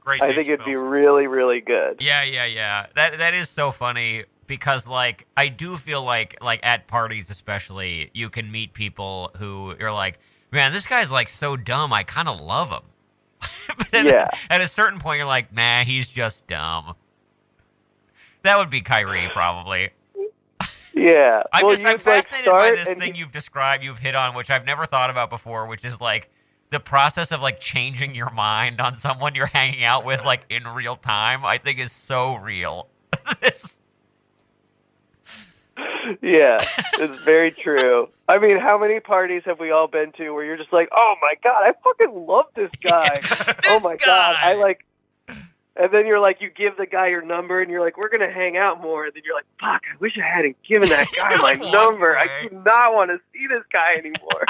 [0.00, 0.22] great.
[0.22, 1.96] I think it'd be really, really good.
[2.00, 2.86] Yeah, yeah, yeah.
[2.94, 8.10] That that is so funny because like I do feel like like at parties especially
[8.14, 10.18] you can meet people who you're like,
[10.52, 11.92] man, this guy's like so dumb.
[11.92, 12.82] I kind of love him.
[13.78, 14.28] but then Yeah.
[14.50, 16.94] at a certain point you're like, nah, he's just dumb.
[18.42, 19.90] That would be Kyrie probably.
[20.94, 21.42] Yeah.
[21.52, 24.14] I'm well, just I'm you'd, like, fascinated by this thing you- you've described, you've hit
[24.14, 26.30] on, which I've never thought about before, which is like
[26.70, 30.64] the process of like changing your mind on someone you're hanging out with like in
[30.66, 31.44] real time.
[31.44, 32.88] I think is so real.
[33.40, 33.78] this,
[36.22, 38.08] Yeah, it's very true.
[38.28, 41.14] I mean, how many parties have we all been to where you're just like, "Oh
[41.20, 43.20] my god, I fucking love this guy."
[43.66, 44.84] oh This my god, I like.
[45.78, 48.32] And then you're like, you give the guy your number, and you're like, "We're gonna
[48.32, 51.36] hang out more." And then you're like, "Fuck, I wish I hadn't given that guy
[51.36, 52.16] my number.
[52.16, 54.46] I do not want to see this guy anymore."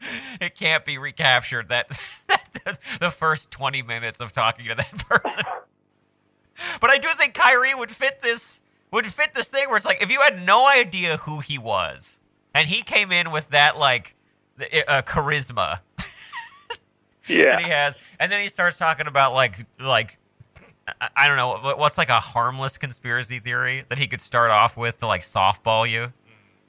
[0.40, 1.68] it can't be recaptured.
[1.68, 5.44] That, that the first 20 minutes of talking to that person.
[6.80, 8.58] But I do think Kyrie would fit this
[8.90, 12.18] would fit this thing where it's like if you had no idea who he was
[12.54, 14.14] and he came in with that like
[14.88, 16.78] uh, charisma that
[17.28, 20.18] yeah, he has, and then he starts talking about like like
[21.00, 24.76] I- I don't know what's like a harmless conspiracy theory that he could start off
[24.76, 26.10] with to like softball you,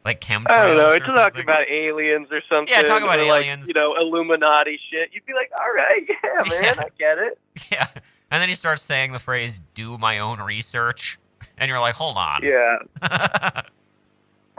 [0.03, 0.49] like chemtrails.
[0.51, 0.91] I don't know.
[0.91, 2.67] It's talking about aliens or something.
[2.73, 3.67] Yeah, talk about or, like, aliens.
[3.69, 5.11] you know, Illuminati shit.
[5.13, 6.73] You'd be like, "All right, yeah, man, Yeah.
[6.83, 7.39] I get it."
[7.71, 7.87] Yeah.
[8.31, 11.17] And then he starts saying the phrase "do my own research,"
[11.59, 12.77] and you're like, "Hold on." Yeah.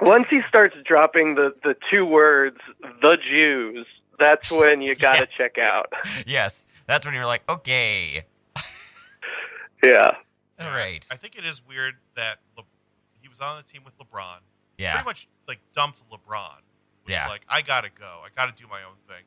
[0.01, 2.57] Once he starts dropping the the two words,
[3.03, 3.87] the Jews,
[4.19, 5.29] that's when you got to Yes.
[5.37, 5.93] check out.
[6.27, 8.25] yes, that's when you're like, "Okay,
[9.83, 10.13] Yeah.
[10.59, 12.65] all right." I think it is weird that Le-
[13.21, 14.39] he was on the team with LeBron.
[14.79, 16.61] Yeah, Pretty much like dumped LeBron.
[17.05, 17.29] Was Yeah.
[17.29, 18.23] like, I gotta go.
[18.25, 19.25] I gotta do my own thing.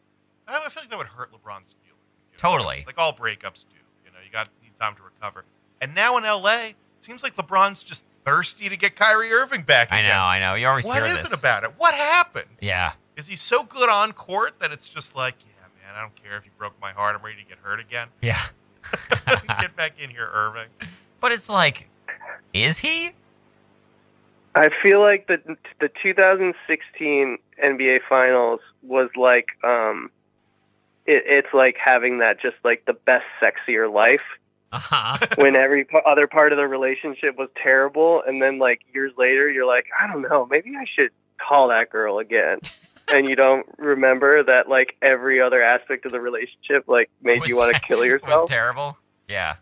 [0.47, 1.99] I I feel like that would hurt LeBron's feelings.
[2.25, 2.37] you know?
[2.39, 2.83] Totally.
[2.87, 3.75] Like all breakups do.
[4.05, 5.45] You know, you got need time to recover.
[5.81, 9.91] And now in LA, it seems like LeBron's just thirsty to get Kyrie Irving back.
[9.91, 10.55] I know, I know.
[10.55, 11.33] You always What hear is this.
[11.33, 11.71] it about it?
[11.77, 12.47] What happened?
[12.61, 16.15] Yeah, Is he so good on court that it's just like, yeah, man, I don't
[16.23, 17.15] care if you broke my heart.
[17.15, 18.07] I'm ready to get hurt again.
[18.21, 18.41] yeah.
[19.59, 20.67] get back in here, Irving.
[21.19, 21.89] but it's like,
[22.53, 23.11] is he?
[24.55, 25.39] I feel like the
[25.79, 30.11] the 2016 NBA Finals was like um
[31.07, 34.21] it, it's like having that just like the best sexier life
[34.73, 35.17] Uh huh.
[35.37, 39.49] when every p- other part of the relationship was terrible and then like years later
[39.49, 42.57] you're like I don't know maybe I should call that girl again
[43.13, 47.49] and you don't remember that like every other aspect of the relationship like made Was
[47.49, 48.43] you want to kill yourself.
[48.43, 48.97] Was terrible.
[49.27, 49.55] Yeah.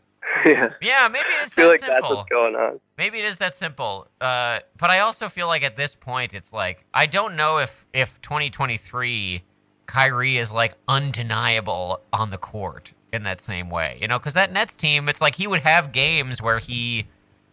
[0.46, 2.18] yeah Yeah, maybe it's I feel that like that's simple.
[2.18, 4.08] what's going on Maybe it is that simple.
[4.22, 7.84] Uh, but I also feel like at this point, it's like I don't know if
[7.94, 9.44] if 2023
[9.88, 14.52] Kyrie is like undeniable on the court in that same way, you know, because that
[14.52, 17.06] Nets team, it's like he would have games where he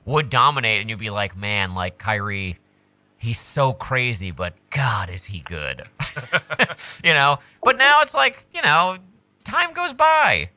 [0.05, 2.59] would dominate, and you'd be like, man, like Kyrie,
[3.19, 5.83] he's so crazy, but God, is he good,
[7.05, 7.39] you know?
[7.63, 8.99] But now it's like, you know,
[9.45, 10.51] time goes by.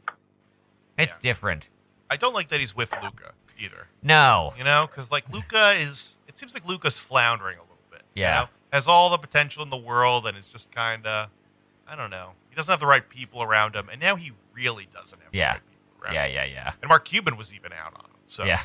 [0.98, 1.22] It's Yeah.
[1.22, 1.68] different.
[2.10, 3.88] I don't like that he's with Luka either.
[4.04, 4.54] No.
[4.58, 8.04] You know, because like Luka is, it seems like Luka's floundering a little bit.
[8.16, 8.42] you Yeah.
[8.42, 8.50] know?
[8.74, 11.30] has all the potential in the world, and is just kind of,
[11.88, 12.30] I don't know.
[12.50, 15.54] He doesn't have the right people around him, and now he really doesn't have Yeah.
[15.54, 16.72] the right people around Yeah, yeah, yeah.
[16.82, 18.62] And Mark Cuban was even out on him, so Yeah.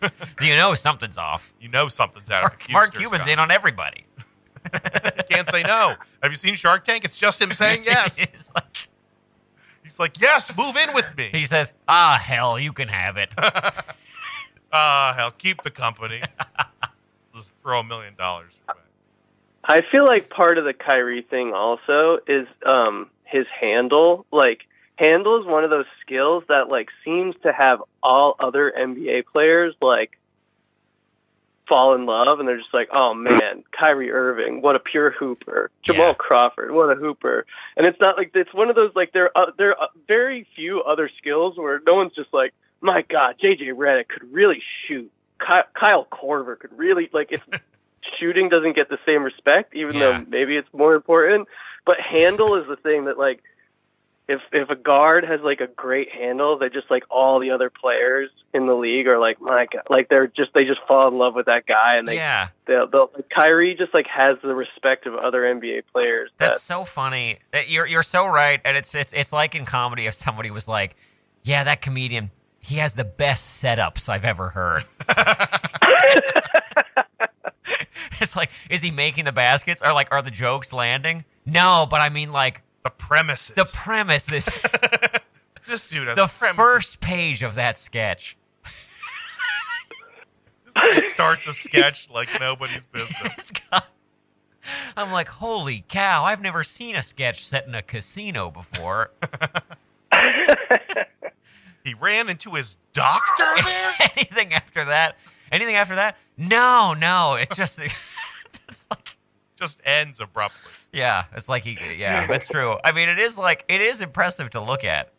[0.38, 1.42] Do you know something's off?
[1.60, 3.32] you know something's out Mark, of the Mark Cubesters Cuban's guy.
[3.32, 4.04] in on everybody.
[5.30, 5.94] Can't say no.
[6.22, 7.04] Have you seen Shark Tank?
[7.04, 8.16] It's just him saying yes.
[8.18, 8.88] He's like-
[9.82, 11.30] He's like, yes, move in with me.
[11.32, 13.30] he says, "Ah, hell, you can have it."
[14.72, 16.22] Ah, hell, keep the company.
[17.34, 18.52] Just throw a million dollars.
[19.64, 24.26] I feel like part of the Kyrie thing also is um his handle.
[24.30, 24.66] Like
[25.00, 29.74] handle is one of those skills that like seems to have all other NBA players
[29.80, 30.18] like
[31.66, 35.70] fall in love and they're just like, oh man, Kyrie Irving, what a pure hooper.
[35.84, 36.14] Jamal Yeah.
[36.14, 37.46] Crawford, what a hooper.
[37.76, 40.46] And it's not like it's one of those like there are uh, there are very
[40.54, 45.10] few other skills where no one's just like, my God, JJ Redick could really shoot.
[45.40, 47.42] Ky- Kyle Korver could really like it's
[48.18, 50.00] shooting doesn't get the same respect, even Yeah.
[50.18, 51.48] though maybe it's more important.
[51.86, 53.42] But handle is the thing that like
[54.30, 57.68] if if a guard has like a great handle, they just like all the other
[57.68, 61.18] players in the league are like my god, like they're just they just fall in
[61.18, 64.54] love with that guy, and they yeah, they'll, they'll like, Kyrie just like has the
[64.54, 66.30] respect of other NBA players.
[66.38, 67.40] That, that's so funny.
[67.50, 70.68] That You're you're so right, and it's it's it's like in comedy if somebody was
[70.68, 70.96] like,
[71.42, 74.84] "Yeah, that comedian, he has the best setups I've ever heard."
[78.20, 81.24] it's like, is he making the baskets, or like, are the jokes landing?
[81.46, 83.54] No, but I mean, like, the premises.
[83.56, 84.48] the premises.
[84.48, 84.54] is
[85.68, 86.56] this dude has the premises.
[86.56, 88.36] first page of that sketch.
[90.64, 93.50] This guy starts a sketch like nobody's business.
[94.96, 96.24] I'm like, holy cow!
[96.24, 99.10] I've never seen a sketch set in a casino before.
[101.84, 103.94] He ran into his doctor there.
[104.16, 105.16] anything after that?
[105.50, 106.18] Anything after that?
[106.36, 107.36] No, no.
[107.36, 109.08] It just, it's like,
[109.60, 110.72] Just ends abruptly.
[110.92, 112.76] yeah, it's like he, yeah, that's true.
[112.82, 115.12] I mean, it is like it is impressive to look at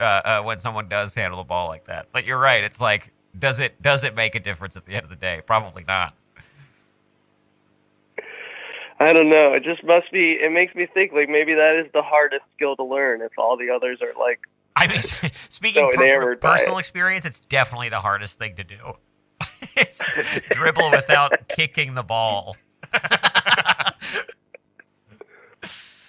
[0.00, 2.08] uh, uh, when someone does handle the ball like that.
[2.12, 2.64] But you're right.
[2.64, 5.40] It's like, does it does it make a difference at the end of the day?
[5.46, 6.14] Probably not.
[9.00, 9.52] I don't know.
[9.54, 10.32] It just must be.
[10.40, 13.22] It makes me think like maybe that is the hardest skill to learn.
[13.22, 14.40] If all the others are like,
[14.76, 15.02] I mean,
[15.50, 16.80] speaking So per- from personal it.
[16.80, 18.76] experience, it's definitely the hardest thing to do.
[19.76, 20.00] it's
[20.50, 22.56] dribble without kicking the ball.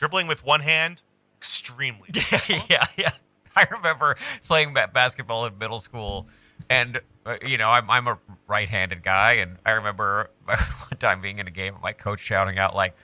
[0.05, 1.01] Dribbling with one hand,
[1.39, 2.09] extremely.
[2.13, 3.11] yeah, yeah, yeah.
[3.55, 6.27] I remember playing basketball in middle school,
[6.69, 10.59] and uh, you know, I'm I'm a right-handed guy, and I remember one
[10.99, 12.95] time being in a game, my coach shouting out like,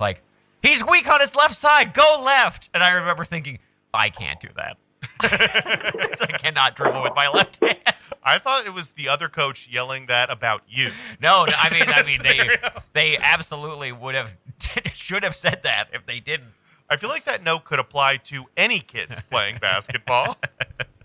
[0.00, 0.20] like,
[0.60, 3.60] he's weak on his left side, go left, and I remember thinking,
[3.94, 4.78] I can't do that.
[5.20, 7.78] I cannot dribble with my left hand.
[8.24, 10.90] I thought it was the other coach yelling that about you.
[11.22, 12.50] No, no, I mean, I mean, they
[12.94, 14.32] they absolutely would have
[14.94, 16.52] should have said that if they didn't.
[16.90, 20.36] I feel like that note could apply to any kids playing basketball.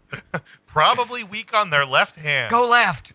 [0.66, 2.50] Probably weak on their left hand.
[2.52, 3.14] Go left.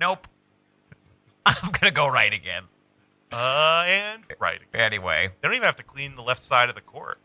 [0.00, 0.26] nope.
[1.44, 2.64] I'm gonna go right again.
[3.32, 4.60] Uh, and right.
[4.74, 7.18] Anyway, They don't even have to clean the left side of the court.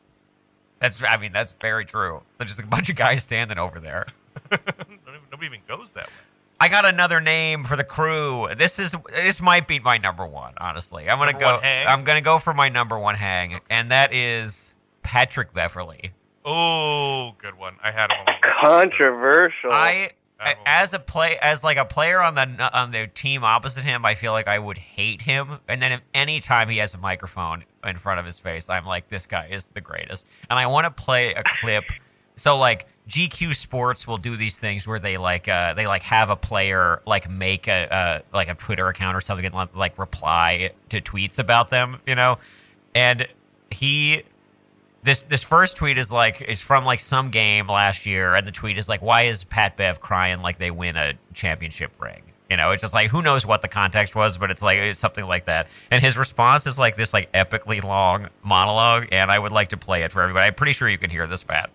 [0.79, 2.21] that's I mean that's very true.
[2.37, 4.05] There's just a bunch of guys standing over there.
[4.51, 6.13] Nobody even goes that way.
[6.61, 8.47] I got another name for the crew.
[8.55, 10.53] This is this might be my number one.
[10.57, 11.59] Honestly, I'm gonna Number go.
[11.63, 14.71] I'm gonna go for my number one hang, and that is
[15.01, 16.11] Patrick Beverley.
[16.45, 17.77] Oh, good one.
[17.83, 18.59] I had him on my list.
[18.61, 19.71] controversial.
[19.71, 22.91] I I have him on as a play as like a player on the on
[22.91, 25.57] the team opposite him, I feel like I would hate him.
[25.67, 28.85] And then if any time he has a microphone in front of his face, I'm
[28.85, 30.25] like, this guy is the greatest.
[30.47, 31.85] And I want to play a clip.
[32.35, 36.29] So like GQ Sports will do these things where they like uh, they like have
[36.29, 40.71] a player like make a uh, like a Twitter account or something and like reply
[40.89, 42.39] to tweets about them, you know.
[42.95, 43.27] And
[43.69, 44.23] he
[45.03, 48.51] this this first tweet is like is from like some game last year, and the
[48.51, 52.55] tweet is like, "Why is Pat Bev crying like they win a championship ring?" You
[52.55, 55.25] know, it's just like who knows what the context was, but it's like it's something
[55.25, 55.67] like that.
[55.89, 59.77] And his response is like this like epically long monologue, and I would like to
[59.77, 60.47] play it for everybody.
[60.47, 61.71] I'm pretty sure you can hear this, Pat.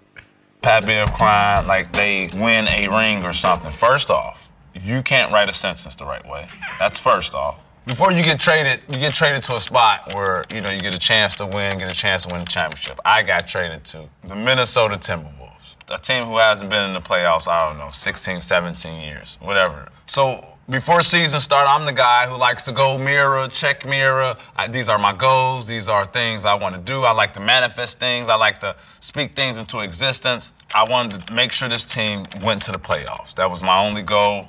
[0.63, 3.71] Pat Bev crying like they win a ring or something.
[3.73, 6.49] First off, you can't write a sentence the right way.
[6.79, 7.61] That's first off.
[7.87, 10.93] Before you get traded, you get traded to a spot where, you know, you get
[10.93, 12.99] a chance to win, get a chance to win the championship.
[13.05, 17.47] I got traded to the Minnesota Timberwolves, a team who hasn't been in the playoffs,
[17.47, 19.89] I don't know, 16, 17 years, whatever.
[20.07, 24.37] So before season start, I'm the guy who likes to go mirror, check mirror.
[24.57, 25.67] I, these are my goals.
[25.67, 27.05] These are things I want to do.
[27.05, 28.29] I like to manifest things.
[28.29, 30.53] I like to speak things into existence.
[30.75, 33.35] I wanted to make sure this team went to the playoffs.
[33.37, 34.49] That was my only goal.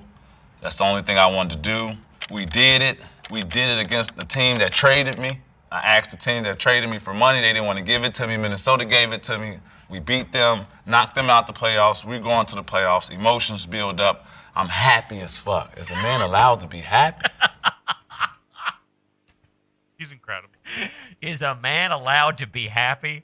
[0.61, 1.91] That's the only thing I wanted to do.
[2.31, 2.97] We did it.
[3.29, 5.39] We did it against the team that traded me.
[5.71, 7.41] I asked the team that traded me for money.
[7.41, 8.37] They didn't want to give it to me.
[8.37, 9.57] Minnesota gave it to me.
[9.89, 12.03] We beat them, knocked them out the playoffs.
[12.03, 13.11] We're going to the playoffs.
[13.11, 14.25] Emotions build up.
[14.57, 15.77] I'm happy as fuck.
[15.77, 17.29] Is a man allowed to be happy?
[19.99, 20.53] He's incredible.
[21.21, 23.23] Is a man allowed to be happy?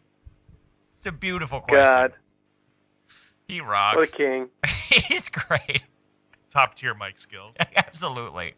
[0.98, 1.84] It's a beautiful question.
[1.84, 2.14] God,
[3.48, 3.96] He rocks.
[3.98, 4.50] what a king.
[5.08, 5.86] He's great.
[6.52, 7.56] Top tier mic skills.
[7.76, 8.54] Absolutely.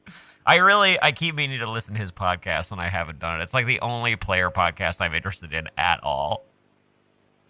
[0.45, 3.43] I really I keep meaning to listen to his podcast and I haven't done it.
[3.43, 6.45] It's like the only player podcast I'm interested in at all.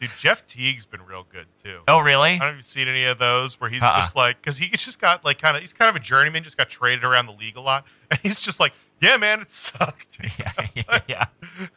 [0.07, 1.79] Dude, Jeff Teague's been real good too.
[1.87, 2.31] Oh really?
[2.31, 3.95] I don't know if you've seen any of those where he's Uh-uh.
[3.95, 6.57] just like, because he just got like kind of, he's kind of a journeyman, just
[6.57, 10.19] got traded around the league a lot, and he's just like, yeah, man, it sucked.
[10.39, 11.25] yeah, yeah, yeah.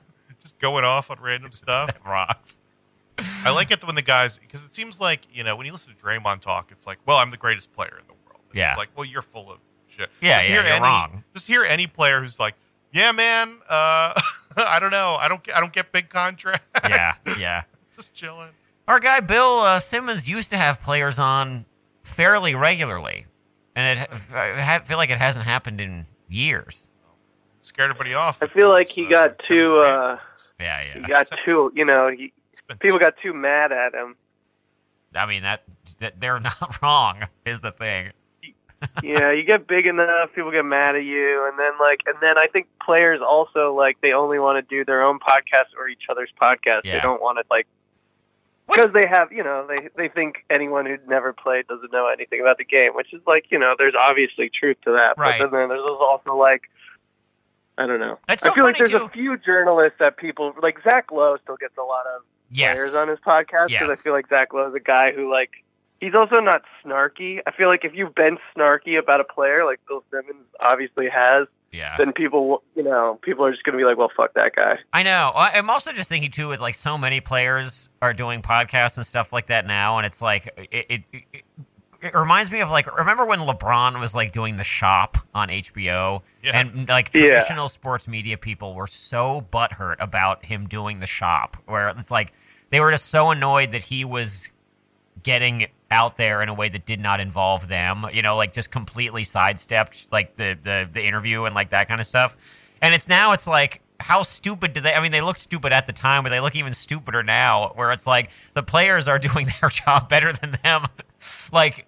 [0.42, 1.88] just going off on random stuff.
[1.88, 2.56] That rocks.
[3.44, 5.92] I like it when the guys, because it seems like you know when you listen
[5.94, 8.40] to Draymond talk, it's like, well, I'm the greatest player in the world.
[8.50, 8.70] And Yeah.
[8.70, 9.58] It's like, well, you're full of
[9.88, 10.08] shit.
[10.20, 11.24] Yeah, Just yeah, hear you're any, wrong.
[11.34, 12.54] Just hear any player who's like,
[12.92, 14.14] yeah, man, uh,
[14.56, 16.64] I don't know, I don't, I don't get big contracts.
[16.84, 17.62] Yeah, yeah.
[17.98, 18.50] Just chilling.
[18.86, 21.66] Our guy Bill uh, Simmons used to have players on
[22.04, 23.26] fairly regularly,
[23.74, 26.86] and it, I feel like it hasn't happened in years.
[27.60, 28.38] Scared everybody off.
[28.40, 29.78] I feel like he those, got too.
[29.78, 30.18] Uh,
[30.60, 31.72] Yeah, he got too.
[31.74, 32.32] You know, he,
[32.78, 34.16] people got too mad at him.
[35.14, 35.64] I mean that,
[36.00, 38.12] that they're not wrong is the thing.
[39.02, 42.38] yeah, you get big enough, people get mad at you, and then like, and then
[42.38, 46.04] I think players also like they only want to do their own podcast or each
[46.08, 46.82] other's podcast.
[46.84, 46.94] Yeah.
[46.94, 47.66] They don't want to like
[48.68, 52.40] because they have, you know, they they think anyone who'd never played doesn't know anything
[52.40, 55.16] about the game, which is like, you know, there's obviously truth to that.
[55.18, 55.38] Right.
[55.40, 56.62] But then there's also like,
[57.76, 58.18] I don't know.
[58.28, 58.96] That's so I feel like there's too.
[59.04, 62.76] a few journalists that people like Zach Lowe still gets a lot of Yes.
[62.76, 63.90] players on his podcast because Yes.
[63.90, 65.50] I feel like Zach Lowe's a guy who like
[66.00, 67.40] he's also not snarky.
[67.46, 71.46] I feel like if you've been snarky about a player like Bill Simmons obviously has,
[71.72, 71.96] Yeah.
[71.98, 74.78] then people, you know, people are just going to be like, well, fuck that guy.
[74.92, 75.32] I know.
[75.34, 79.04] I- I'm also just thinking too, is like so many players are doing podcasts and
[79.06, 81.44] stuff like that now, and it's like it, it, it,
[82.00, 86.22] it reminds me of like remember when LeBron was like doing the shop on HBO,
[86.44, 86.58] Yeah.
[86.60, 87.22] and like Yeah.
[87.22, 92.32] traditional sports media people were so butthurt about him doing the shop, where it's like
[92.70, 94.48] they were just so annoyed that he was
[95.22, 98.70] getting out there in a way that did not involve them, you know, like just
[98.70, 102.36] completely sidestepped like the the, the interview and like that kind of stuff.
[102.82, 105.86] And it's now it's like how stupid do they I mean they looked stupid at
[105.86, 109.48] the time, but they look even stupider now where it's like the players are doing
[109.60, 110.86] their job better than them
[111.52, 111.86] like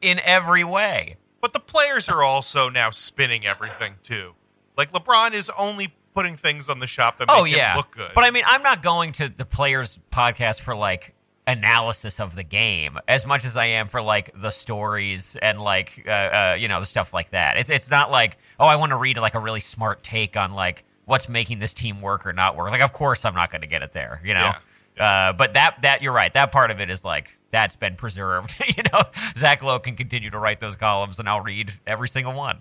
[0.00, 1.16] in every way.
[1.40, 4.34] But the players are also now spinning everything too.
[4.76, 7.76] Like LeBron is only putting things on the shop that oh, make Oh him yeah.
[7.76, 8.12] look good.
[8.14, 11.14] But I mean, I'm not going to the players podcast for like
[11.50, 16.04] analysis of the game as much as I am for like the stories and like
[16.06, 17.56] uh, uh, you know the stuff like that.
[17.56, 20.52] It's it's not like oh I want to read like a really smart take on
[20.52, 22.70] like what's making this team work or not work.
[22.70, 24.52] Like of course I'm not going to get it there, you know.
[24.98, 26.32] Uh, but that that you're right.
[26.34, 28.56] That part of it is like that's been preserved.
[28.76, 29.02] you know,
[29.36, 32.60] Zach Lowe can continue to write those columns, and I'll read every single one.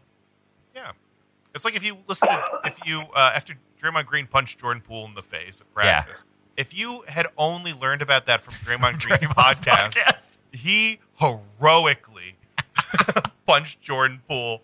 [0.75, 0.91] yeah.
[1.55, 5.05] It's like if you listen to, if you uh, after Draymond Green punched Jordan Poole
[5.05, 6.23] in the face at practice.
[6.57, 12.35] If you had only learned about that from Draymond Green's Draymond's podcast, he heroically
[13.45, 14.61] punched Jordan Poole,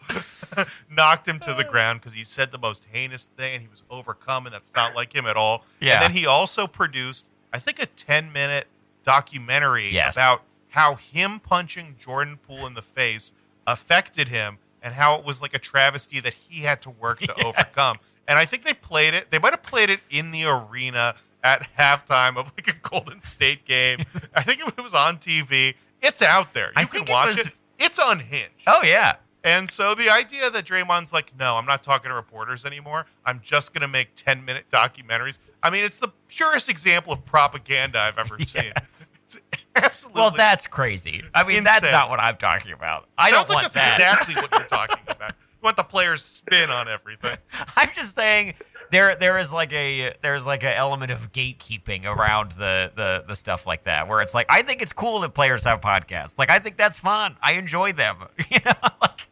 [0.91, 3.83] knocked him to the ground because he said the most heinous thing and he was
[3.89, 5.63] overcome, and that's not like him at all.
[5.79, 5.93] Yeah.
[5.95, 8.67] And then he also produced, I think, a 10 minute
[9.03, 10.15] documentary Yes.
[10.15, 13.31] about how him punching Jordan Poole in the face
[13.67, 17.33] affected him and how it was like a travesty that he had to work to
[17.37, 17.45] Yes.
[17.45, 17.97] overcome.
[18.27, 21.15] And I think they played it, they might have played it in the arena
[21.45, 23.99] at halftime of like a Golden State game.
[24.33, 25.75] I think it was on TV.
[26.01, 26.67] It's out there.
[26.67, 27.53] You I can think it watch was- it.
[27.77, 28.63] It's unhinged.
[28.67, 29.15] Oh yeah.
[29.43, 33.05] And so the idea that Draymond's like, no, I'm not talking to reporters anymore.
[33.27, 35.37] I'm just going to make 10 minute documentaries.
[35.61, 38.71] I mean, it's the purest example of propaganda I've ever seen.
[38.75, 39.07] Yes.
[39.25, 39.37] It's
[39.75, 40.19] absolutely.
[40.19, 41.21] Well, that's crazy.
[41.35, 43.07] I mean, that's not what I'm talking about.
[43.19, 44.13] I sounds don't like want that's that.
[44.21, 45.29] exactly what you're talking about.
[45.31, 47.37] You want the players' spin on everything.
[47.75, 48.53] I'm just saying
[48.91, 53.35] there there is like a there's like an element of gatekeeping around the, the the
[53.35, 56.31] stuff like that where it's like I think it's cool that players have podcasts.
[56.37, 57.35] Like I think that's fun.
[57.41, 58.17] I enjoy them.
[58.49, 59.27] You know, like,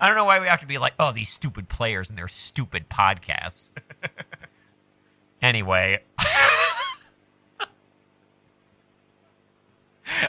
[0.00, 2.28] I don't know why we have to be like, oh, these stupid players and their
[2.28, 3.70] stupid podcasts.
[5.42, 6.02] anyway.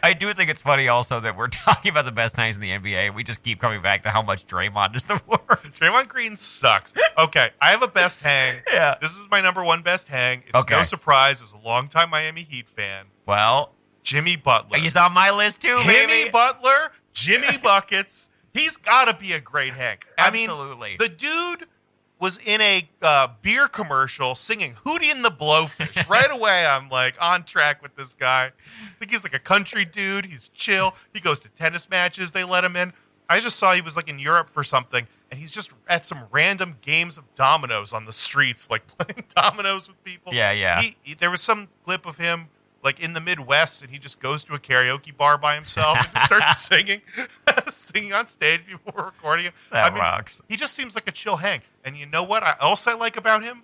[0.08, 2.70] I do think it's funny also that we're talking about the best times in the
[2.70, 3.08] NBA.
[3.08, 5.82] And we just keep coming back to how much Draymond is the worst.
[5.82, 6.94] Draymond Green sucks.
[7.18, 8.62] Okay, I have a best hang.
[8.72, 8.96] Yeah.
[9.02, 10.44] This is my number one best hang.
[10.48, 10.76] It's Okay.
[10.76, 13.06] no surprise as a longtime Miami Heat fan.
[13.26, 14.78] Well, Jimmy Butler.
[14.80, 16.30] he's on my list too, Jimmy baby.
[16.30, 18.30] Butler, Jimmy Buckets.
[18.54, 19.98] He's got to be a great hang.
[20.18, 20.96] I mean, Absolutely.
[20.98, 21.66] the dude
[22.20, 26.10] was in a uh, beer commercial singing Hootie and the Blowfish.
[26.10, 28.46] right away, I'm like on track with this guy.
[28.46, 30.26] I think he's like a country dude.
[30.26, 30.96] He's chill.
[31.14, 32.32] He goes to tennis matches.
[32.32, 32.92] They let him in.
[33.30, 36.24] I just saw he was like in Europe for something, and he's just at some
[36.32, 40.34] random games of dominoes on the streets, like playing dominoes with people.
[40.34, 40.82] Yeah, yeah.
[40.82, 42.48] He, he- there was some clip of him
[42.84, 46.20] like in the Midwest, and he just goes to a karaoke bar by himself and
[46.20, 47.02] starts singing,
[47.76, 48.62] singing on stage.
[48.68, 49.54] People were recording him.
[49.72, 50.42] that I mean, rocks.
[50.50, 51.62] he just seems like a chill hang.
[51.84, 52.44] And you know what?
[52.44, 53.64] I, else I like about him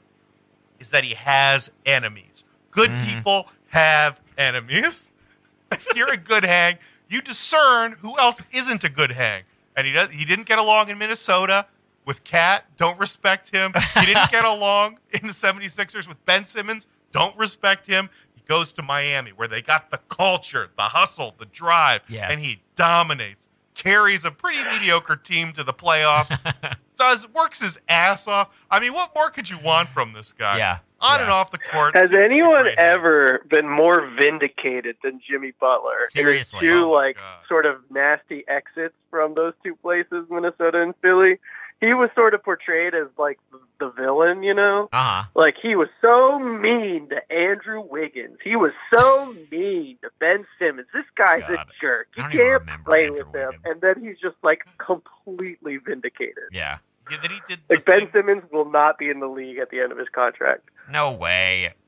[0.79, 2.45] is that he has enemies.
[2.71, 3.05] Good Mhm.
[3.13, 5.11] people have enemies.
[5.71, 6.77] if you're a good hang,
[7.09, 9.43] you discern who else isn't a good hang.
[9.75, 10.09] And he does.
[10.09, 11.65] He didn't get along in Minnesota
[12.05, 12.65] with KAT.
[12.77, 13.71] Don't respect him.
[13.99, 16.85] He didn't get along in the 76ers with Ben Simmons.
[17.11, 18.09] Don't respect him.
[18.35, 22.29] He goes to Miami where they got the culture, the hustle, the drive, Yes.
[22.31, 23.47] and he dominates.
[23.75, 26.37] Carries a pretty mediocre team to the playoffs
[26.97, 28.49] does works his ass off.
[28.69, 30.57] I mean, what more could you want from this guy?
[30.57, 30.79] Yeah.
[31.01, 31.23] On yeah.
[31.23, 31.95] and off the court.
[31.95, 32.83] Has seems like a anyone great guy.
[32.83, 36.07] ever been more vindicated than Jimmy Butler?
[36.07, 36.59] Seriously.
[36.59, 37.39] In his two Oh like God.
[37.47, 41.39] sort of nasty exits from those two places, Minnesota and Philly.
[41.85, 43.39] He was sort of portrayed as like
[43.79, 44.87] the villain, you know?
[44.93, 45.23] Uh huh.
[45.35, 48.37] Like he was so mean to Andrew Wiggins.
[48.43, 50.87] He was so mean to Ben Simmons.
[50.93, 51.51] This guy's God.
[51.51, 52.07] a jerk.
[52.15, 53.47] You I don't even can't play Andrew with him.
[53.47, 53.63] Wiggins.
[53.65, 56.43] And then he's just like completely vindicated.
[56.51, 56.77] Yeah.
[57.11, 57.59] Yeah, that he did.
[57.67, 59.97] the Like Ben thing- Simmons will not be in the league at the end of
[59.97, 60.69] his contract.
[60.89, 61.73] No way.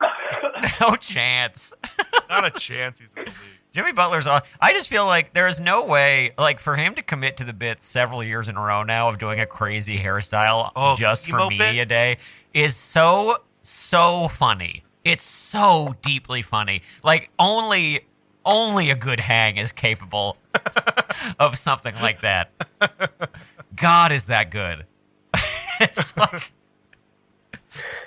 [0.80, 1.72] No chance.
[2.28, 3.36] Not a chance he's in the league.
[3.78, 4.26] Jimmy Butler's.
[4.26, 7.44] aw- I just feel like there is no way, like, for him to commit to
[7.44, 11.28] the bit several years in a row now of doing a crazy hairstyle Oh, just
[11.28, 11.58] for emo bit?
[11.60, 12.18] media day
[12.52, 14.82] is so so funny.
[15.04, 16.82] It's so deeply funny.
[17.04, 18.04] Like only
[18.44, 20.38] only a good hang is capable
[21.38, 22.50] of something like that.
[23.76, 24.86] God, is that good?
[25.80, 26.50] it's like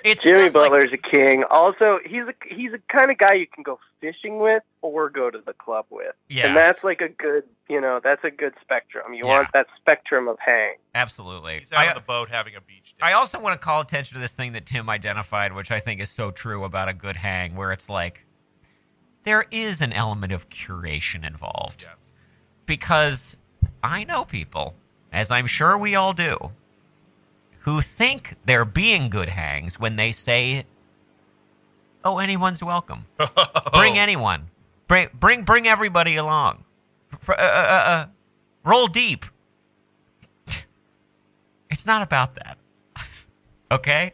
[0.04, 1.44] it's Jimmy just like- a king.
[1.50, 5.30] Also, he's a he's a kind of guy you can go fishing with or go
[5.30, 6.14] to the club with.
[6.28, 6.46] Yes.
[6.46, 9.14] And that's like a good, you know, that's a good spectrum.
[9.14, 9.36] You Yeah.
[9.36, 10.74] want that spectrum of hang.
[10.94, 11.58] absolutely.
[11.60, 13.06] He's out I- on the boat having a beach day.
[13.06, 16.00] I also want to call attention to this thing that Tim identified, which I think
[16.00, 18.24] is so true about a good hang, where it's like
[19.24, 21.82] there is an element of curation involved.
[21.88, 22.12] yes.
[22.66, 23.36] Because
[23.84, 24.74] I know people,
[25.12, 26.50] as I'm sure we all do,
[27.62, 30.64] who think they're being good hangs when they say,
[32.04, 33.06] "Oh, anyone's welcome.
[33.72, 34.48] Bring anyone.
[34.88, 36.64] Bring bring bring everybody along.
[37.28, 38.06] Uh, uh, uh, uh,
[38.64, 39.24] roll deep."
[41.70, 42.58] It's not about that.
[43.70, 44.12] Okay?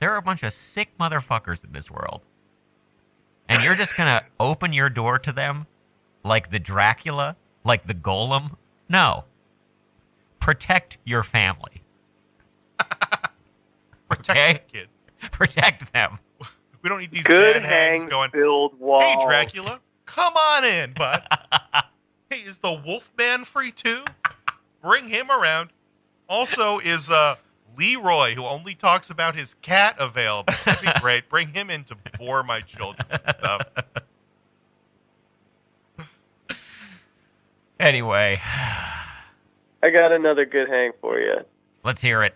[0.00, 2.22] There are a bunch of sick motherfuckers in this world.
[3.48, 5.68] And you're just going to open your door to them
[6.24, 8.56] like the Dracula, like the Golem?
[8.88, 9.26] No.
[10.40, 11.79] Protect your family.
[14.08, 14.52] Protect Okay.
[14.54, 14.90] the kids.
[15.32, 16.18] Protect them.
[16.82, 18.30] We don't need these Good bad hangs going.
[18.32, 19.02] build walls.
[19.04, 21.22] Hey, Dracula, come on in, bud.
[22.30, 24.02] hey, is the Wolfman free too?
[24.82, 25.70] Bring him around.
[26.28, 27.36] Also, is uh,
[27.76, 30.54] Leroy, who only talks about his cat, available?
[30.64, 31.28] That'd be great.
[31.28, 33.62] Bring him in to bore my children and stuff.
[37.78, 38.40] Anyway,
[39.82, 41.36] I got another good hang for you.
[41.84, 42.34] let's hear it.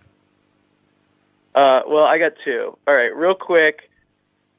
[1.55, 2.76] Uh, well, I got two.
[2.86, 3.90] All right, real quick,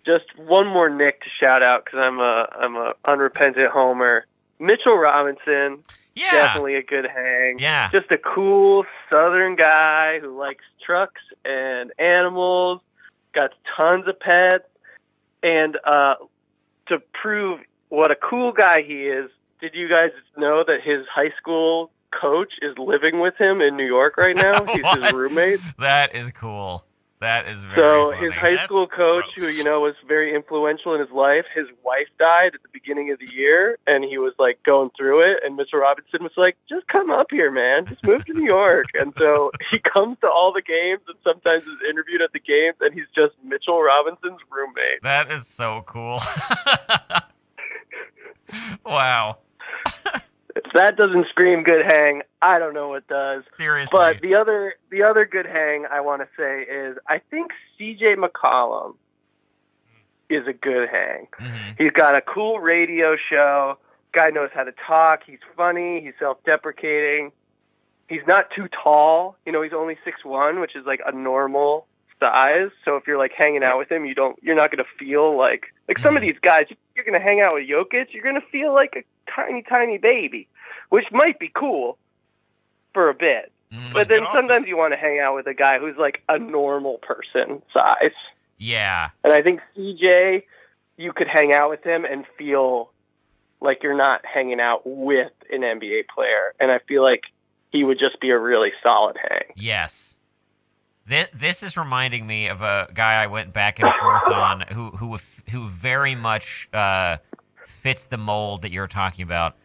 [0.06, 4.26] just one more Knick to shout out because I'm a I'm a unrepentant homer.
[4.60, 5.84] Mitchell Robinson,
[6.16, 6.32] Yeah.
[6.32, 7.60] definitely a good hang.
[7.60, 7.90] Yeah.
[7.92, 12.80] Just a cool Southern guy who likes trucks and animals,
[13.34, 14.64] got tons of pets,
[15.44, 16.16] and uh,
[16.88, 19.30] to prove what a cool guy he is,
[19.60, 23.86] did you guys know that his high school coach is living with him in New
[23.88, 24.66] York right now?
[24.74, 25.60] He's his roommate.
[25.80, 26.84] That is cool.
[27.22, 28.26] That is very So funny.
[28.26, 29.48] his high That's school coach, gross.
[29.48, 33.10] who you know was very influential in his life, his wife died at the beginning
[33.10, 35.38] of the year, and he was like going through it.
[35.44, 35.80] And Mr.
[35.80, 37.86] Robinson was like, "Just come up here, man.
[37.88, 41.64] Just move to New York." And so he comes to all the games, and sometimes
[41.64, 45.02] is interviewed at the games, and he's just Mitchell Robinson's roommate.
[45.02, 46.20] That is so cool.
[48.86, 49.38] wow.
[50.56, 53.44] If that doesn't scream good hang, I don't know what does.
[53.56, 53.90] Seriously.
[53.92, 58.16] But the other the other good hang I want to say is I think C.J.
[58.16, 58.96] McCollum
[60.30, 61.28] is a good hang.
[61.40, 61.76] Mhm.
[61.78, 63.78] He's got a cool radio show.
[64.14, 65.24] Guy knows how to talk.
[65.26, 66.00] He's funny.
[66.02, 67.34] He's self-deprecating.
[68.08, 69.36] He's not too tall.
[69.46, 71.86] You know, he's only six one, which is like a normal
[72.20, 72.70] size.
[72.86, 74.42] So if you're like hanging out with him, you don't.
[74.42, 76.68] You're not going to feel like like some of these guys.
[76.96, 78.14] You're going to hang out with Jokic.
[78.14, 79.04] You're going to feel like a
[79.34, 80.48] tiny, tiny baby,
[80.90, 81.98] which might be cool
[82.94, 83.52] for a bit.
[83.74, 83.94] Mm.
[83.94, 86.98] But then sometimes you want to hang out with a guy who's like a normal
[87.00, 88.12] person size.
[88.58, 89.10] yeah.
[89.24, 90.44] And I think CJ,
[90.98, 92.92] you could hang out with him and feel
[93.62, 96.54] like you're not hanging out with an NBA player.
[96.60, 97.24] And I feel like
[97.72, 99.54] he would just be a really solid hang.
[99.56, 100.16] Yes.
[101.08, 104.90] This, this is reminding me of a guy I went back and forth on who
[104.92, 105.18] who
[105.52, 107.18] who very much uh,
[107.86, 109.56] fits the mold that you're talking about.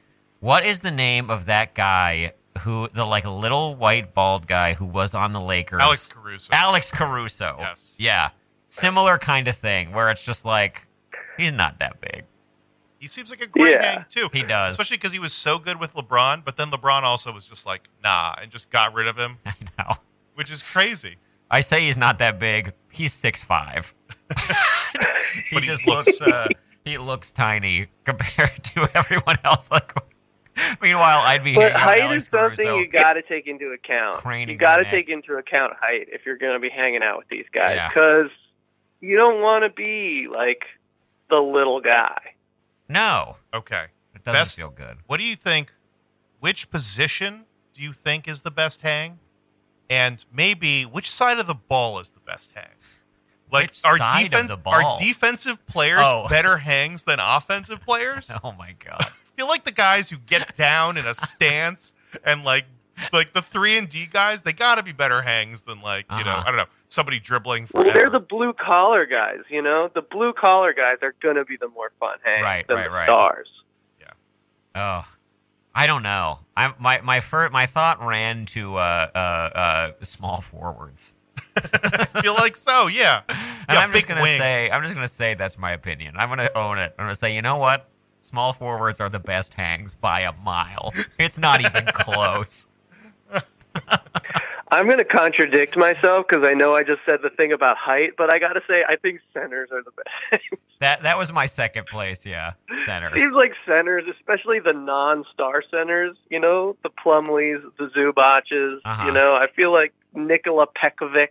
[0.41, 4.85] What is the name of that guy who the like little white bald guy who
[4.85, 5.81] was on the Lakers?
[5.81, 6.53] Alex Caruso.
[6.53, 7.57] Alex Caruso.
[7.59, 7.95] Yes.
[7.99, 8.29] Yeah.
[8.69, 10.87] Similar kind of thing where it's just like
[11.39, 12.25] he's not that big.
[12.99, 13.93] He seems like a great Yeah.
[14.01, 14.29] hang too.
[14.35, 14.75] He does.
[14.75, 17.89] Especially because he was so good with LeBron, but then LeBron also was just like,
[18.05, 19.95] nah, and just got rid of him, I know.
[20.35, 21.17] which is crazy.
[21.51, 22.75] I say he's not that big.
[22.91, 23.95] He's six five.
[24.37, 26.49] he But he just looks- looks uh,
[26.85, 29.71] he looks tiny compared to everyone else.
[29.71, 29.93] Like,
[30.81, 32.79] meanwhile, I'd be But hanging out with height Alex is something Caruso.
[32.79, 34.49] you got to take into account.
[34.49, 37.29] You got to take into account height if you're going to be hanging out with
[37.29, 37.89] these guys Yeah.
[37.89, 38.31] because
[39.01, 40.65] you don't want to be like
[41.31, 42.19] the little guy.
[42.89, 43.85] No, Okay.
[44.15, 44.99] it doesn't Best- feel good.
[45.07, 45.73] What do you think?
[46.41, 49.19] Which position do you think is the best hang?
[49.89, 52.71] And maybe which side of the ball is the best hang?
[53.53, 54.99] Like Which are defense the are ball?
[54.99, 56.27] defensive players Oh.
[56.31, 58.31] better hangs than offensive players?
[58.45, 59.01] Oh my god.
[59.01, 61.95] I feel like the guys who get down in a stance
[62.25, 62.67] and like
[63.15, 66.25] like the three and D guys, they got to be better hangs than like you
[66.25, 66.43] know Uh-huh.
[66.45, 69.91] I don't know somebody dribbling Well, they're the blue collar guys, you know.
[69.95, 72.91] The blue collar guys are gonna be the more fun hang Right, than right, the
[72.91, 73.07] right.
[73.07, 73.49] stars.
[74.01, 74.11] Yeah.
[74.75, 75.09] Oh,
[75.75, 76.41] I don't know.
[76.57, 81.15] I my my fir- my thought ran to uh, uh, uh, small forwards,
[81.57, 83.23] I feel like so, yeah.
[83.29, 84.39] and I'm just gonna wing.
[84.39, 86.15] say I'm just gonna say that's my opinion.
[86.17, 86.95] I'm gonna own it.
[86.99, 87.89] I'm gonna say you know what?
[88.21, 90.93] Small forwards are the best hangs by a mile.
[91.19, 92.67] It's not even close.
[94.73, 98.31] I'm gonna contradict myself because I know I just said the thing about height, but
[98.31, 100.45] I gotta say I think centers are the best.
[100.79, 102.25] That that was my second place.
[102.25, 102.53] Yeah,
[102.85, 103.13] centers.
[103.21, 109.07] Seems like centers, especially the non-star centers, you know, the Plumlees, the Zubacs, Uh-huh.
[109.07, 111.29] you know, I feel like Nikola Pekovic,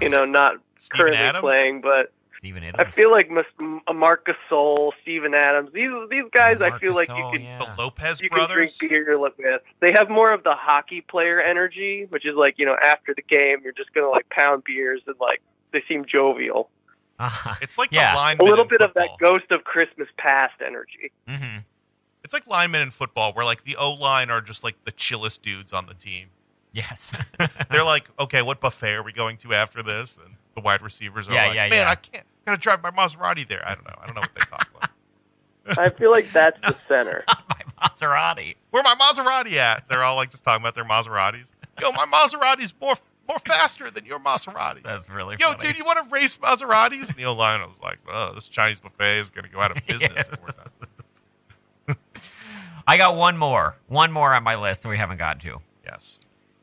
[0.00, 0.56] you know, not
[0.90, 1.42] currently Adams.
[1.42, 6.56] playing, but Steven I feel like Mas- uh, Marc Gasol, Steven Adams, these these guys,
[6.60, 7.58] I Marc feel like you can yeah.
[7.58, 8.78] The Lopez you can drink brothers.
[8.78, 9.32] beer with.
[9.80, 13.22] They have more of the hockey player energy, which is like you know after the
[13.22, 15.40] game you're just gonna like pound beers and like
[15.72, 16.68] they seem jovial.
[17.20, 17.54] Uh-huh.
[17.62, 18.34] It's like Yeah.
[18.36, 21.12] the A little in bit of that ghost of Christmas past energy.
[21.28, 21.58] hmm
[22.24, 25.42] It's like linemen in football, where like the O line are just like the chillest
[25.42, 26.30] dudes on the team.
[26.72, 27.12] Yes.
[27.70, 30.18] They're like, okay, what buffet are we going to after this?
[30.24, 31.90] And the wide receivers are Yeah, like, yeah, man, yeah.
[31.90, 33.66] I can't, gotta drive my Maserati there.
[33.68, 33.94] I don't know.
[34.00, 35.78] I don't know what they talk about.
[35.78, 37.24] I feel like that's the center.
[37.48, 38.56] my Maserati.
[38.70, 39.88] Where my Maserati at?
[39.88, 41.46] They're all like just talking about their Maseratis.
[41.80, 42.94] Yo, my Maserati's more
[43.28, 44.82] more faster than your Maserati.
[44.82, 45.58] That's really Yo, funny.
[45.60, 47.08] dude, you want to race Maseratis?
[47.10, 49.86] And the O line was like, oh, this Chinese buffet is gonna go out of
[49.86, 50.10] business.
[50.16, 50.28] Yes.
[50.32, 51.96] if we're not-
[52.86, 53.76] I got one more.
[53.86, 55.60] One more on my list that we haven't gotten to.
[55.84, 56.18] Yes.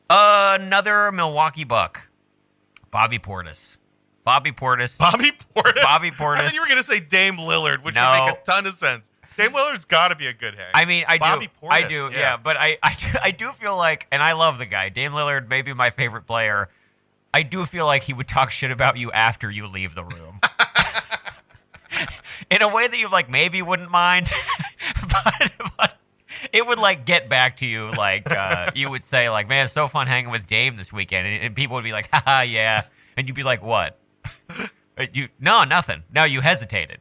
[0.10, 2.08] Another Milwaukee Buck,
[2.92, 3.78] Bobby Portis.
[4.24, 4.98] Bobby Portis.
[4.98, 5.82] Bobby Portis.
[5.82, 6.20] Bobby Portis.
[6.20, 6.38] I Portis.
[6.40, 8.12] thought you were gonna say Dame Lillard, which No.
[8.12, 9.10] would make a ton of sense.
[9.38, 10.66] Dame Lillard's got to be a good hang.
[10.74, 12.20] I mean, I Bobby do, I do, yeah.
[12.20, 12.38] yeah.
[12.38, 14.90] But I, I, do- I do feel like, and I love the guy.
[14.90, 16.68] Dame Lillard, maybe my favorite player.
[17.34, 20.42] I do feel like he would talk shit about you after you leave the room,
[22.52, 24.30] in a way that you like maybe wouldn't mind,
[25.02, 25.98] but, but
[26.54, 27.90] it would like get back to you.
[27.92, 31.28] Like uh, you would say, like, man, it's so fun hanging with Dame this weekend,
[31.28, 32.84] and, and people would be like, haha, yeah,
[33.18, 33.98] and you'd be like, what?
[35.14, 36.04] You no, nothing.
[36.14, 37.00] No, you hesitated.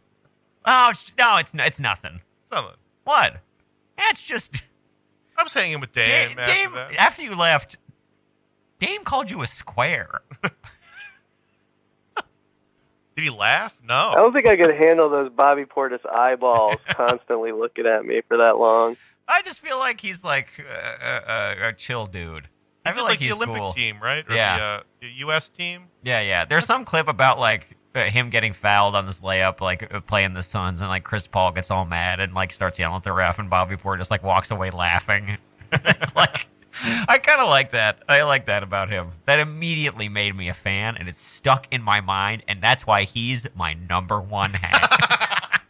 [0.65, 2.21] Oh sh- no, it's it's nothing.
[2.45, 2.77] Something.
[3.03, 3.39] What?
[3.97, 4.63] That's just
[5.37, 6.07] I was hanging with Dame.
[6.07, 6.95] Dame, after Dame that.
[6.97, 7.77] after you left,
[8.79, 10.21] Dame called you a square.
[13.17, 13.77] Did he laugh?
[13.85, 13.95] No.
[14.13, 18.37] I don't think I could handle those Bobby Portis eyeballs constantly looking at me for
[18.37, 18.97] that long.
[19.29, 22.49] I just feel like he's like uh, uh, a chill dude.
[22.85, 23.73] I feel like, like, the Olympic cool.
[23.73, 24.25] team, right?
[24.29, 24.59] Or Yeah.
[24.59, 25.49] The, uh, the U.S.
[25.51, 25.85] team.
[26.03, 26.47] Yeah, yeah.
[26.47, 30.35] There's some clip about like uh, him getting fouled on this layup, like uh, playing
[30.35, 33.13] the Suns, and like Chris Paul gets all mad and like starts yelling at the
[33.13, 35.37] ref, and Bobby Portis just like walks away laughing.
[35.73, 36.47] it's like
[37.09, 38.03] I kind of like that.
[38.09, 39.11] I like that about him.
[39.27, 43.05] That immediately made me a fan, and it's stuck in my mind, and that's why
[43.05, 45.63] he's my number one hack.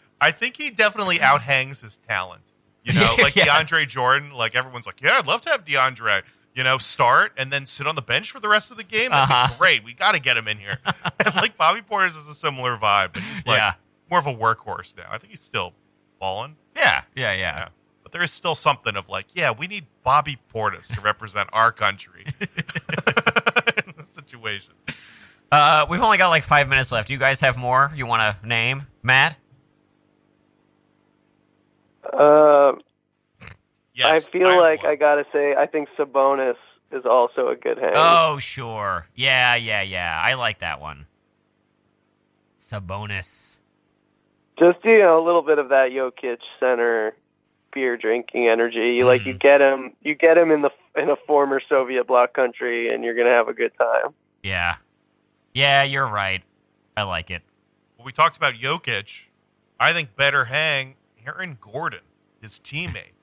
[0.20, 2.51] I think he definitely outhangs his talent.
[2.94, 3.48] You know, like Yes.
[3.48, 4.32] DeAndre Jordan.
[4.32, 6.22] Like everyone's like, yeah, I'd love to have DeAndre.
[6.54, 9.10] You know, start and then sit on the bench for the rest of the game.
[9.10, 9.48] That'd Uh-huh.
[9.54, 9.84] be great.
[9.84, 10.76] We got to get him in here.
[11.24, 13.74] and like Bobby Portis is a similar vibe, but he's like yeah,
[14.10, 15.06] more of a workhorse now.
[15.10, 15.72] I think he's still
[16.20, 16.56] balling.
[16.76, 17.36] yeah, yeah, yeah.
[17.56, 17.68] Yeah.
[18.02, 21.70] But there is still something of like, yeah, we need Bobby Portis to represent our
[21.72, 24.72] country in this situation.
[25.50, 27.10] Uh, we've only got like five minutes left.
[27.10, 29.36] You guys have more you want to name, Matt?
[32.12, 32.72] Uh,
[33.94, 34.92] Yes, I feel have like one.
[34.92, 36.56] I gotta say I think Sabonis
[36.92, 37.92] is also a good hang.
[37.94, 39.06] Oh, sure.
[39.14, 40.18] Yeah, yeah, yeah.
[40.24, 41.06] I like that one.
[42.58, 43.54] Sabonis.
[44.58, 47.14] Just you know a little bit of that Jokic center
[47.72, 48.94] beer drinking energy.
[48.94, 49.40] You like you Mhm.
[49.40, 53.14] get him, you get him in the in a former Soviet bloc country, and you're
[53.14, 54.14] gonna have a good time.
[54.42, 54.76] Yeah.
[55.54, 56.42] Yeah, you're right.
[56.96, 57.42] I like it.
[57.96, 59.26] Well, we talked about Jokic.
[59.80, 60.94] I think better hang
[61.26, 62.00] Aaron Gordon,
[62.40, 63.14] his teammate.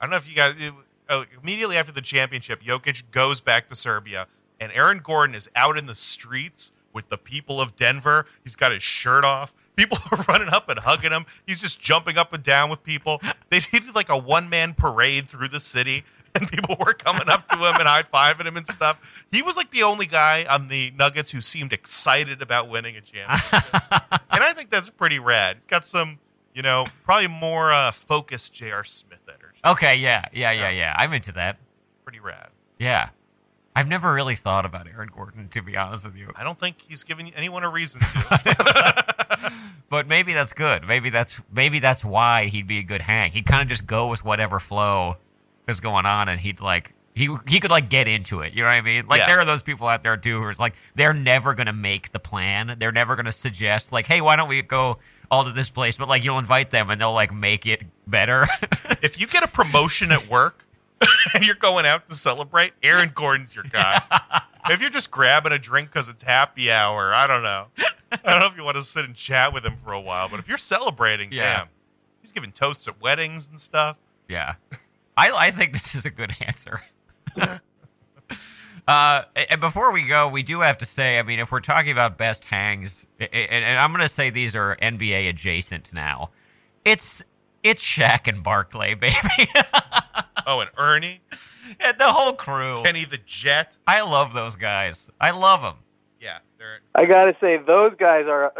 [0.00, 0.54] I don't know if you guys.
[0.58, 0.72] It,
[1.08, 4.26] oh, immediately after the championship, Jokic goes back to Serbia,
[4.60, 8.26] and Aaron Gordon is out in the streets with the people of Denver.
[8.42, 9.52] He's got his shirt off.
[9.76, 11.26] People are running up and hugging him.
[11.46, 13.20] He's just jumping up and down with people.
[13.50, 17.48] They did like a one man parade through the city, and people were coming up
[17.48, 18.98] to him and high fiving him and stuff.
[19.32, 23.00] He was like the only guy on the Nuggets who seemed excited about winning a
[23.00, 23.64] championship
[24.30, 25.56] and I think that's pretty rad.
[25.56, 26.18] He's got some,
[26.60, 28.84] you know, probably more uh, focused J.R.
[28.84, 29.58] Smith energy.
[29.64, 30.94] okay, yeah, yeah, yeah, yeah.
[30.94, 31.56] I'm into that.
[32.04, 32.48] Pretty rad.
[32.78, 33.08] Yeah.
[33.74, 36.30] I've never really thought about Aaron Gordon, to be honest with you.
[36.36, 39.52] I don't think he's giving anyone a reason to.
[39.88, 40.86] but maybe that's good.
[40.86, 43.32] Maybe that's maybe that's why he'd be a good hang.
[43.32, 45.16] He'd kind of just go with whatever flow
[45.66, 48.52] is going on, and he'd like He he could like get into it.
[48.52, 49.06] You know what I mean?
[49.06, 52.12] Like there are those people out there too who are like they're never gonna make
[52.12, 52.76] the plan.
[52.78, 54.98] They're never gonna suggest like, hey, why don't we go
[55.30, 55.96] all to this place?
[55.96, 58.46] But like you'll invite them and they'll like make it better.
[59.02, 60.62] If you get a promotion at work
[61.34, 64.02] and you're going out to celebrate, Aaron Gordon's your guy.
[64.68, 67.68] if you're just grabbing a drink because it's happy hour, I don't know.
[68.12, 70.28] I don't know if you want to sit and chat with him for a while,
[70.28, 71.56] but if you're celebrating, Yeah.
[71.58, 71.68] damn,
[72.20, 73.96] he's giving toasts at weddings and stuff.
[74.28, 74.56] Yeah,
[75.16, 76.82] I I think this is a good answer.
[78.86, 81.92] Uh, and before we go, we do have to say, I mean, if we're talking
[81.92, 86.30] about best hangs, and, and I'm going to say these are NBA adjacent now,
[86.84, 87.22] it's
[87.62, 89.14] it's Shaq and Barkley, baby,
[90.46, 91.20] Oh, and Ernie,
[91.78, 92.82] and the whole crew.
[92.82, 93.76] Kenny the Jet.
[93.86, 95.06] I love those guys.
[95.20, 95.76] I love them.
[96.20, 98.52] Yeah, they're I gotta say, those guys are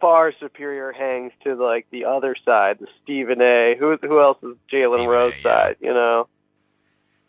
[0.00, 3.74] far superior hangs to like the other side, the Stephen A.
[3.78, 5.42] Who who else is Jalen Stephen A, Rose yeah.
[5.42, 5.76] side?
[5.80, 6.28] You know,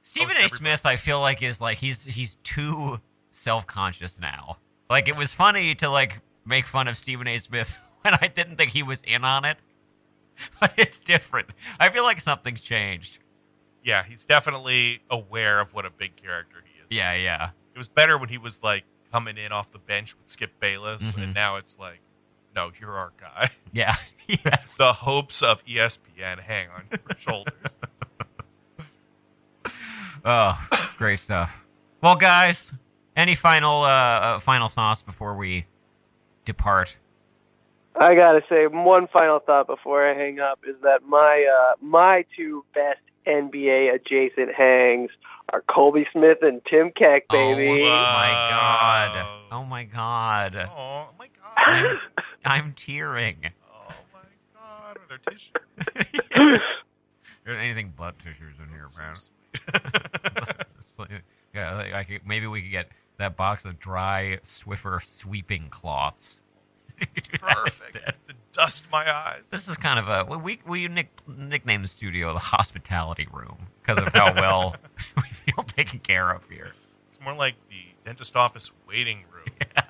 [0.06, 0.47] Stephen A.
[0.49, 2.99] Smith, I feel like is like he's he's too
[3.32, 4.58] self conscious now.
[4.89, 7.38] Like it was funny to like make fun of Stephen A.
[7.39, 9.58] Smith when I didn't think he was in on it,
[10.60, 11.49] but it's different.
[11.80, 13.18] I feel like something's changed.
[13.84, 16.86] yeah, he's definitely aware of what a big character he is.
[16.89, 20.30] Yeah, yeah, It was better when he was like coming in off the bench with
[20.30, 21.24] Skip Bayless, Mhm.
[21.24, 21.99] and now it's like,
[22.56, 23.49] no, you're our guy.
[23.74, 23.95] yeah.
[24.28, 24.78] yes.
[24.78, 27.53] the hopes of ESPN hang on your shoulders.
[30.26, 30.60] Oh,
[30.98, 31.56] great stuff.
[32.02, 32.72] Well, guys,
[33.16, 35.66] any final uh, uh final thoughts before we
[36.46, 36.96] depart?
[38.00, 42.26] I gotta say one final thought before I hang up is that my uh, my
[42.36, 45.12] two best NBA adjacent hangs
[45.50, 47.70] are Colby Smith and Tim Keck, baby.
[47.70, 49.48] Oh my god!
[49.52, 50.56] Oh my god!
[50.56, 51.56] Oh my god!
[51.58, 52.00] I'm,
[52.46, 53.38] I'm tearing.
[53.72, 54.20] Oh my
[54.60, 54.98] god!
[54.98, 55.52] Are there tissues?
[57.46, 59.14] There's anything but tissues in here, man.
[60.97, 61.10] Like-
[61.53, 62.88] yeah, like, maybe we could get
[63.18, 66.41] that box of dry Swiffer sweeping cloths.
[66.99, 67.93] We could do that Perfect.
[68.30, 69.45] to dust my eyes.
[69.49, 74.01] This is kind of a we we nick, nicknamed the studio the hospitality room because
[74.01, 74.76] of how well
[75.18, 76.72] we feel taken care of here.
[77.10, 79.47] It's more like the dentist office waiting room.
[79.60, 79.82] Yeah.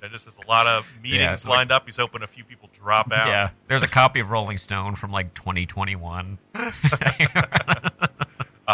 [0.00, 1.82] Dentist has a lot of meetings like- lined up.
[1.84, 3.26] He's hoping a few people drop out.
[3.28, 6.38] Yeah, there's a copy of Rolling Stone from like 2021.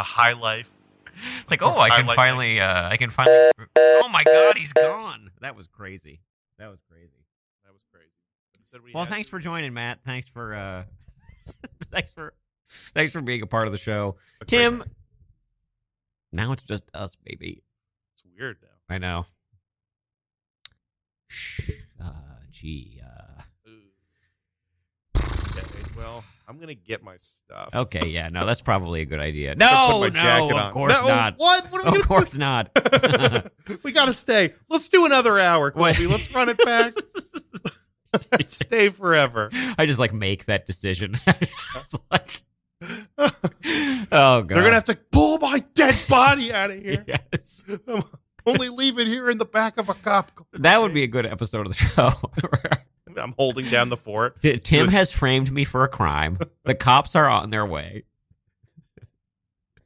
[0.05, 0.71] High life.
[1.51, 3.51] like, oh, I can finally, uh, I can finally.
[3.77, 5.31] Oh my God, he's gone.
[5.41, 6.21] That was crazy.
[6.59, 7.11] That was crazy.
[7.65, 8.93] That was crazy.
[8.93, 9.31] Well, thanks to.
[9.31, 10.01] for joining, Matt.
[10.05, 10.85] Thanks for, uh,
[11.93, 12.35] thanks for,
[12.95, 14.83] thanks for being a part of the show, Tim.
[16.33, 17.63] Now it's just us, baby.
[18.15, 18.95] It's weird now.
[18.95, 19.27] I know.
[21.29, 21.71] Shh.
[22.03, 22.11] Uh,
[22.51, 23.01] gee.
[23.05, 23.43] Uh,
[25.57, 27.71] Okay, well, I'm gonna get my stuff.
[27.75, 29.55] okay, yeah, no, that's probably a good idea.
[29.65, 30.73] No, no, of on.
[30.73, 31.35] course No, not.
[31.39, 31.73] What?
[31.73, 32.71] What Of course not.
[33.83, 34.53] we gotta stay.
[34.69, 36.07] Let's do another hour, Colby.
[36.07, 36.11] Wait.
[36.11, 36.93] Let's run it back.
[38.45, 39.51] Stay forever.
[39.79, 41.19] I just like make that decision.
[42.11, 42.43] like,
[42.83, 43.31] oh
[44.11, 47.05] god, They're gonna have to pull my dead body out of here.
[47.07, 47.65] Yes,
[48.47, 50.35] only leave it here in the back of a cop.
[50.35, 50.47] car.
[50.59, 52.13] that would be a good episode of the show.
[53.17, 54.41] I'm holding down the fort.
[54.63, 56.39] Tim has framed me for a crime.
[56.65, 58.05] The cops are on their way.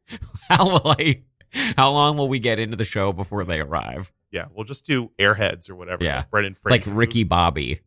[0.49, 1.23] How will I?
[1.77, 4.13] How long will we get into the show before they arrive?
[4.31, 6.05] Yeah, we'll just do airheads or whatever.
[6.05, 6.19] Yeah.
[6.19, 6.95] like Brendan Like Fraser.
[6.97, 7.81] Ricky Bobby.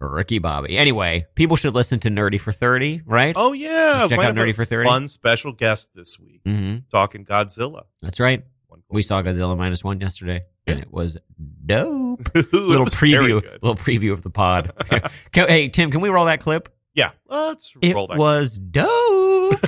[0.00, 0.76] Ricky Bobby.
[0.76, 3.32] Anyway, people should listen to Nerdy for 30, right?
[3.36, 4.88] oh yeah, Just check Might out Nerdy for 30.
[4.88, 7.84] Fun special guest this week hmm talking Godzilla.
[8.02, 8.44] That's right.
[8.90, 11.16] We saw Godzilla minus one yesterday, and it was
[11.64, 12.28] dope.
[12.52, 14.72] Little was preview, little preview of the pod.
[15.32, 16.68] Can- hey, Tim, can we roll that clip?
[16.94, 18.16] Yeah, let's It roll that.
[18.18, 18.88] was dope.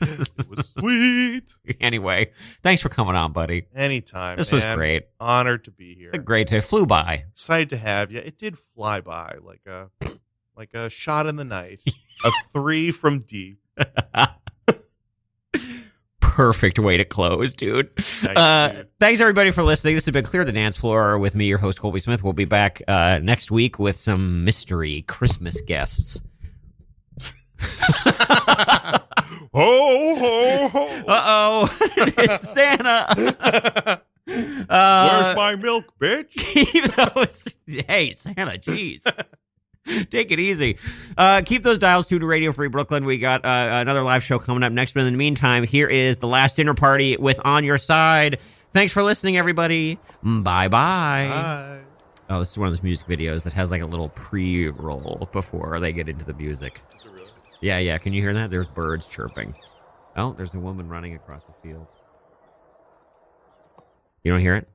[0.00, 1.54] it was sweet.
[1.80, 2.32] anyway,
[2.64, 3.66] thanks for coming on, buddy.
[3.74, 4.38] Anytime.
[4.38, 5.04] This was great.
[5.20, 6.10] Honored to be here.
[6.12, 6.60] A great day.
[6.60, 7.24] Flew by.
[7.30, 8.18] Excited to have you.
[8.18, 9.90] It did fly by like a
[10.56, 11.80] like a shot in the night.
[12.24, 13.60] a three from deep.
[16.32, 17.90] Perfect way to close, dude.
[18.22, 18.88] Nice, Uh, dude.
[18.98, 19.94] thanks everybody for listening.
[19.96, 22.24] This has been Clear the Dance Floor with me, your host Colby Smith.
[22.24, 26.20] We'll be back uh, next week with some mystery Christmas guests.
[27.60, 28.98] ho
[29.52, 31.04] ho ho.
[31.06, 34.02] Uh oh, it's Santa.
[34.24, 36.32] Uh, Where's my milk, bitch?
[37.14, 37.44] those.
[37.66, 39.02] Hey, Santa, jeez.
[40.10, 40.78] Take it easy.
[41.16, 43.04] Uh, keep those dials tuned to Radio Free Brooklyn.
[43.04, 44.94] We got uh, another live show coming up next.
[44.94, 48.38] But in the meantime, here is the last dinner party with On Your Side.
[48.72, 49.98] Thanks for listening, everybody.
[50.22, 51.26] Bye bye.
[51.28, 51.80] Bye.
[52.30, 55.28] Oh, this is one of those music videos that has like a little pre roll
[55.32, 56.80] before they get into the music.
[56.94, 57.28] Is it really?
[57.60, 57.98] Yeah, yeah.
[57.98, 58.50] Can you hear that?
[58.50, 59.54] There's birds chirping.
[60.16, 61.86] Oh, there's a woman running across the field.
[64.22, 64.68] You don't hear it?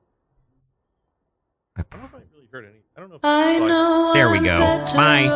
[1.76, 2.78] I don't know if I really heard any.
[2.98, 3.18] I don't know.
[3.22, 4.56] I know there we go.
[4.56, 5.28] Bye.